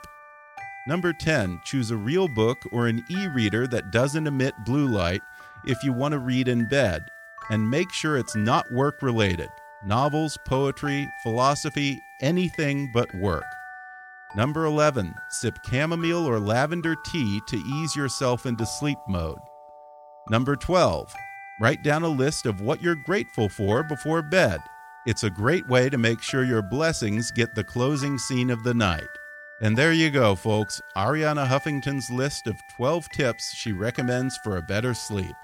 Number 0.88 1.14
10, 1.14 1.62
choose 1.64 1.92
a 1.92 1.96
real 1.96 2.28
book 2.28 2.58
or 2.72 2.88
an 2.88 3.06
e 3.08 3.28
reader 3.28 3.68
that 3.68 3.92
doesn't 3.92 4.26
emit 4.26 4.56
blue 4.66 4.88
light 4.88 5.22
if 5.68 5.84
you 5.84 5.94
want 5.94 6.14
to 6.14 6.20
read 6.20 6.48
in 6.48 6.68
bed, 6.68 7.04
and 7.52 7.70
make 7.70 7.94
sure 7.94 8.18
it's 8.18 8.36
not 8.36 8.74
work 8.74 9.04
related 9.04 9.50
novels, 9.86 10.38
poetry, 10.46 11.08
philosophy, 11.24 12.02
anything 12.22 12.90
but 12.94 13.14
work. 13.16 13.46
Number 14.36 14.66
11, 14.66 15.14
sip 15.30 15.60
chamomile 15.70 16.26
or 16.26 16.40
lavender 16.40 16.96
tea 17.06 17.40
to 17.48 17.58
ease 17.58 17.96
yourself 17.96 18.46
into 18.46 18.66
sleep 18.66 18.98
mode. 19.08 19.40
Number 20.30 20.56
12, 20.56 21.14
write 21.62 21.84
down 21.84 22.04
a 22.04 22.08
list 22.08 22.46
of 22.46 22.62
what 22.62 22.82
you're 22.82 22.96
grateful 22.96 23.50
for 23.50 23.84
before 23.84 24.22
bed. 24.22 24.60
It's 25.06 25.24
a 25.24 25.30
great 25.30 25.68
way 25.68 25.90
to 25.90 25.98
make 25.98 26.22
sure 26.22 26.44
your 26.44 26.62
blessings 26.62 27.30
get 27.32 27.54
the 27.54 27.64
closing 27.64 28.18
scene 28.18 28.50
of 28.50 28.64
the 28.64 28.74
night. 28.74 29.04
And 29.62 29.78
there 29.78 29.94
you 29.94 30.10
go, 30.10 30.36
folks 30.36 30.82
Arianna 30.96 31.48
Huffington's 31.48 32.10
list 32.10 32.48
of 32.48 32.60
12 32.76 33.10
tips 33.10 33.54
she 33.54 33.72
recommends 33.72 34.38
for 34.44 34.58
a 34.58 34.62
better 34.62 34.94
sleep. 34.94 35.36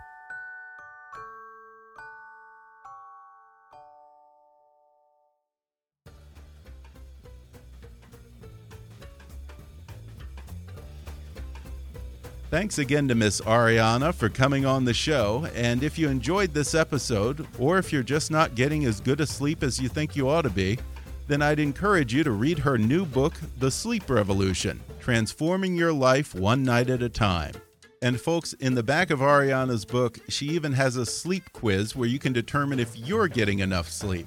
Thanks 12.50 12.80
again 12.80 13.08
to 13.10 13.14
Miss 13.14 13.42
Arianna 13.42 14.12
for 14.12 14.28
coming 14.28 14.66
on 14.66 14.84
the 14.84 14.94
show. 14.94 15.48
And 15.54 15.84
if 15.84 16.00
you 16.00 16.10
enjoyed 16.10 16.52
this 16.52 16.74
episode, 16.74 17.46
or 17.60 17.78
if 17.78 17.94
you're 17.94 18.02
just 18.02 18.32
not 18.32 18.56
getting 18.56 18.86
as 18.86 19.00
good 19.00 19.22
a 19.22 19.28
sleep 19.28 19.62
as 19.62 19.80
you 19.80 19.88
think 19.88 20.16
you 20.16 20.28
ought 20.28 20.42
to 20.42 20.50
be, 20.50 20.80
then 21.28 21.44
I'd 21.44 21.60
encourage 21.60 22.12
you 22.12 22.24
to 22.24 22.32
read 22.32 22.58
her 22.58 22.76
new 22.80 23.06
book, 23.06 23.36
The 23.60 23.70
Sleep 23.70 24.10
Revolution 24.10 24.82
Transforming 25.00 25.76
Your 25.76 25.94
Life 25.94 26.34
One 26.34 26.64
Night 26.64 26.90
at 26.90 27.04
a 27.04 27.10
Time. 27.10 27.54
And, 28.02 28.20
folks, 28.20 28.54
in 28.54 28.74
the 28.74 28.82
back 28.82 29.12
of 29.12 29.20
Arianna's 29.20 29.86
book, 29.86 30.18
she 30.28 30.48
even 30.48 30.74
has 30.74 30.96
a 30.96 31.06
sleep 31.06 31.54
quiz 31.54 31.96
where 31.96 32.10
you 32.10 32.18
can 32.18 32.34
determine 32.34 32.80
if 32.80 32.98
you're 32.98 33.28
getting 33.28 33.60
enough 33.60 33.92
sleep. 33.92 34.26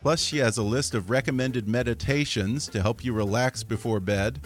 Plus, 0.00 0.20
she 0.20 0.38
has 0.38 0.58
a 0.58 0.64
list 0.64 0.94
of 0.94 1.10
recommended 1.10 1.68
meditations 1.68 2.66
to 2.66 2.82
help 2.82 3.04
you 3.04 3.12
relax 3.12 3.62
before 3.62 4.00
bed 4.00 4.40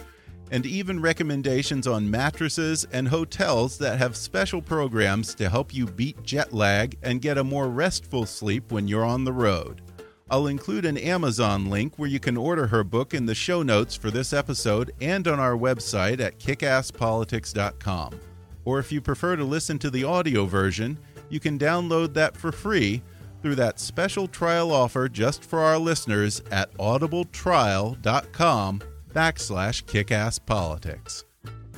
and 0.51 0.65
even 0.65 1.01
recommendations 1.01 1.87
on 1.87 2.09
mattresses 2.09 2.85
and 2.91 3.07
hotels 3.07 3.77
that 3.77 3.97
have 3.97 4.15
special 4.15 4.61
programs 4.61 5.33
to 5.35 5.49
help 5.49 5.73
you 5.73 5.85
beat 5.85 6.21
jet 6.23 6.53
lag 6.53 6.97
and 7.03 7.21
get 7.21 7.37
a 7.37 7.43
more 7.43 7.69
restful 7.69 8.25
sleep 8.25 8.71
when 8.71 8.87
you're 8.87 9.05
on 9.05 9.23
the 9.23 9.33
road. 9.33 9.81
I'll 10.29 10.47
include 10.47 10.85
an 10.85 10.97
Amazon 10.97 11.69
link 11.69 11.97
where 11.97 12.09
you 12.09 12.19
can 12.19 12.35
order 12.35 12.67
her 12.67 12.83
book 12.83 13.13
in 13.13 13.25
the 13.25 13.35
show 13.35 13.63
notes 13.63 13.95
for 13.95 14.11
this 14.11 14.33
episode 14.33 14.91
and 14.99 15.25
on 15.27 15.39
our 15.39 15.55
website 15.55 16.19
at 16.19 16.39
kickasspolitics.com. 16.39 18.19
Or 18.65 18.79
if 18.79 18.91
you 18.91 18.99
prefer 18.99 19.37
to 19.37 19.45
listen 19.45 19.79
to 19.79 19.89
the 19.89 20.03
audio 20.03 20.45
version, 20.45 20.99
you 21.29 21.39
can 21.39 21.57
download 21.57 22.13
that 22.15 22.35
for 22.35 22.51
free 22.51 23.01
through 23.41 23.55
that 23.55 23.79
special 23.79 24.27
trial 24.27 24.73
offer 24.73 25.07
just 25.07 25.43
for 25.43 25.59
our 25.59 25.77
listeners 25.77 26.41
at 26.51 26.75
audibletrial.com 26.77 28.81
backslash 29.13 29.83
kickasspolitics. 29.85 31.23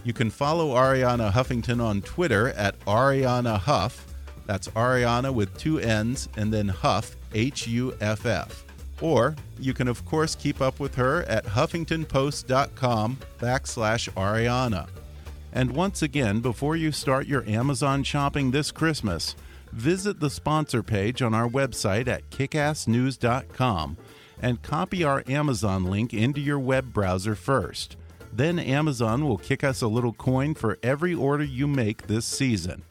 You 0.03 0.13
can 0.13 0.29
follow 0.29 0.75
Arianna 0.75 1.31
Huffington 1.31 1.83
on 1.83 2.01
Twitter 2.01 2.49
at 2.49 2.79
Arianna 2.81 3.59
Huff. 3.59 4.05
That's 4.45 4.67
Arianna 4.69 5.33
with 5.33 5.55
two 5.57 5.79
N's 5.79 6.29
and 6.37 6.53
then 6.53 6.67
Huff, 6.67 7.15
H 7.33 7.67
U 7.67 7.95
F 8.01 8.25
F. 8.25 8.63
Or 9.01 9.35
you 9.59 9.73
can, 9.73 9.87
of 9.87 10.03
course, 10.05 10.35
keep 10.35 10.61
up 10.61 10.79
with 10.79 10.95
her 10.95 11.23
at 11.23 11.45
huffingtonpost.com 11.45 13.17
backslash 13.39 14.09
Arianna. 14.13 14.87
And 15.53 15.71
once 15.71 16.01
again, 16.01 16.41
before 16.41 16.75
you 16.75 16.91
start 16.91 17.27
your 17.27 17.47
Amazon 17.47 18.03
shopping 18.03 18.51
this 18.51 18.71
Christmas, 18.71 19.35
visit 19.71 20.19
the 20.19 20.29
sponsor 20.29 20.83
page 20.83 21.21
on 21.21 21.33
our 21.33 21.47
website 21.47 22.07
at 22.07 22.29
kickassnews.com 22.29 23.97
and 24.41 24.61
copy 24.61 25.03
our 25.03 25.23
Amazon 25.27 25.85
link 25.85 26.13
into 26.13 26.39
your 26.39 26.59
web 26.59 26.93
browser 26.93 27.35
first. 27.35 27.97
Then 28.31 28.59
Amazon 28.59 29.27
will 29.27 29.37
kick 29.37 29.63
us 29.63 29.81
a 29.81 29.87
little 29.87 30.13
coin 30.13 30.53
for 30.53 30.77
every 30.83 31.13
order 31.13 31.43
you 31.43 31.67
make 31.67 32.07
this 32.07 32.25
season. 32.25 32.83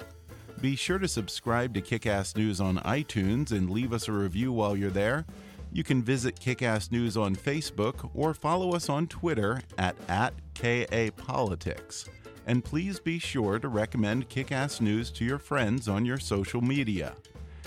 Be 0.61 0.75
sure 0.75 0.99
to 0.99 1.07
subscribe 1.07 1.75
to 1.75 1.81
Kickass 1.81 2.37
News 2.37 2.61
on 2.61 2.79
iTunes 2.79 3.53
and 3.53 3.71
leave 3.71 3.93
us 3.93 4.09
a 4.09 4.13
review 4.13 4.53
while 4.53 4.77
you're 4.77 4.91
there. 4.91 5.25
You 5.71 5.85
can 5.85 6.03
visit 6.03 6.41
Kickass 6.41 6.91
News 6.91 7.17
on 7.17 7.37
Facebook 7.37 8.11
or 8.15 8.35
follow 8.35 8.75
us 8.75 8.89
on 8.89 9.07
Twitter 9.07 9.61
at, 9.77 9.95
at 10.09 10.35
KAPolitics. 10.55 12.09
And 12.47 12.65
please 12.65 12.99
be 12.99 13.19
sure 13.19 13.59
to 13.59 13.69
recommend 13.69 14.31
Kickass 14.31 14.81
News 14.81 15.11
to 15.13 15.25
your 15.25 15.39
friends 15.39 15.87
on 15.87 16.05
your 16.05 16.19
social 16.19 16.63
media. 16.63 17.15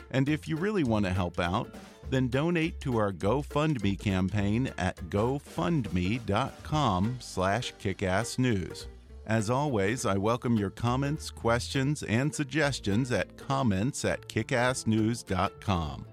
And 0.09 0.27
if 0.27 0.47
you 0.47 0.57
really 0.57 0.83
want 0.83 1.05
to 1.05 1.13
help 1.13 1.39
out, 1.39 1.73
then 2.11 2.27
donate 2.27 2.79
to 2.81 2.97
our 2.97 3.11
GoFundMe 3.11 3.99
campaign 3.99 4.71
at 4.77 4.97
gofundme.com 5.09 7.17
slash 7.19 7.73
kickassnews. 7.81 8.85
As 9.25 9.49
always, 9.49 10.05
I 10.05 10.17
welcome 10.17 10.57
your 10.57 10.71
comments, 10.71 11.31
questions, 11.31 12.03
and 12.03 12.33
suggestions 12.33 13.11
at 13.11 13.37
comments 13.37 14.03
at 14.03 14.27
kickassnews.com. 14.27 16.05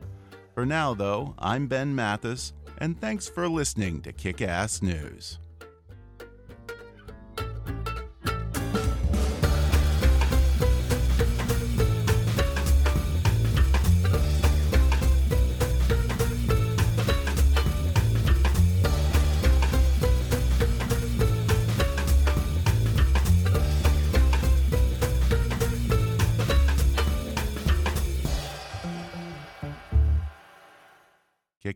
For 0.54 0.66
now, 0.66 0.94
though, 0.94 1.34
I'm 1.38 1.66
Ben 1.66 1.94
Mathis, 1.94 2.52
and 2.78 3.00
thanks 3.00 3.28
for 3.28 3.48
listening 3.48 4.02
to 4.02 4.12
Kickass 4.12 4.82
News. 4.82 5.38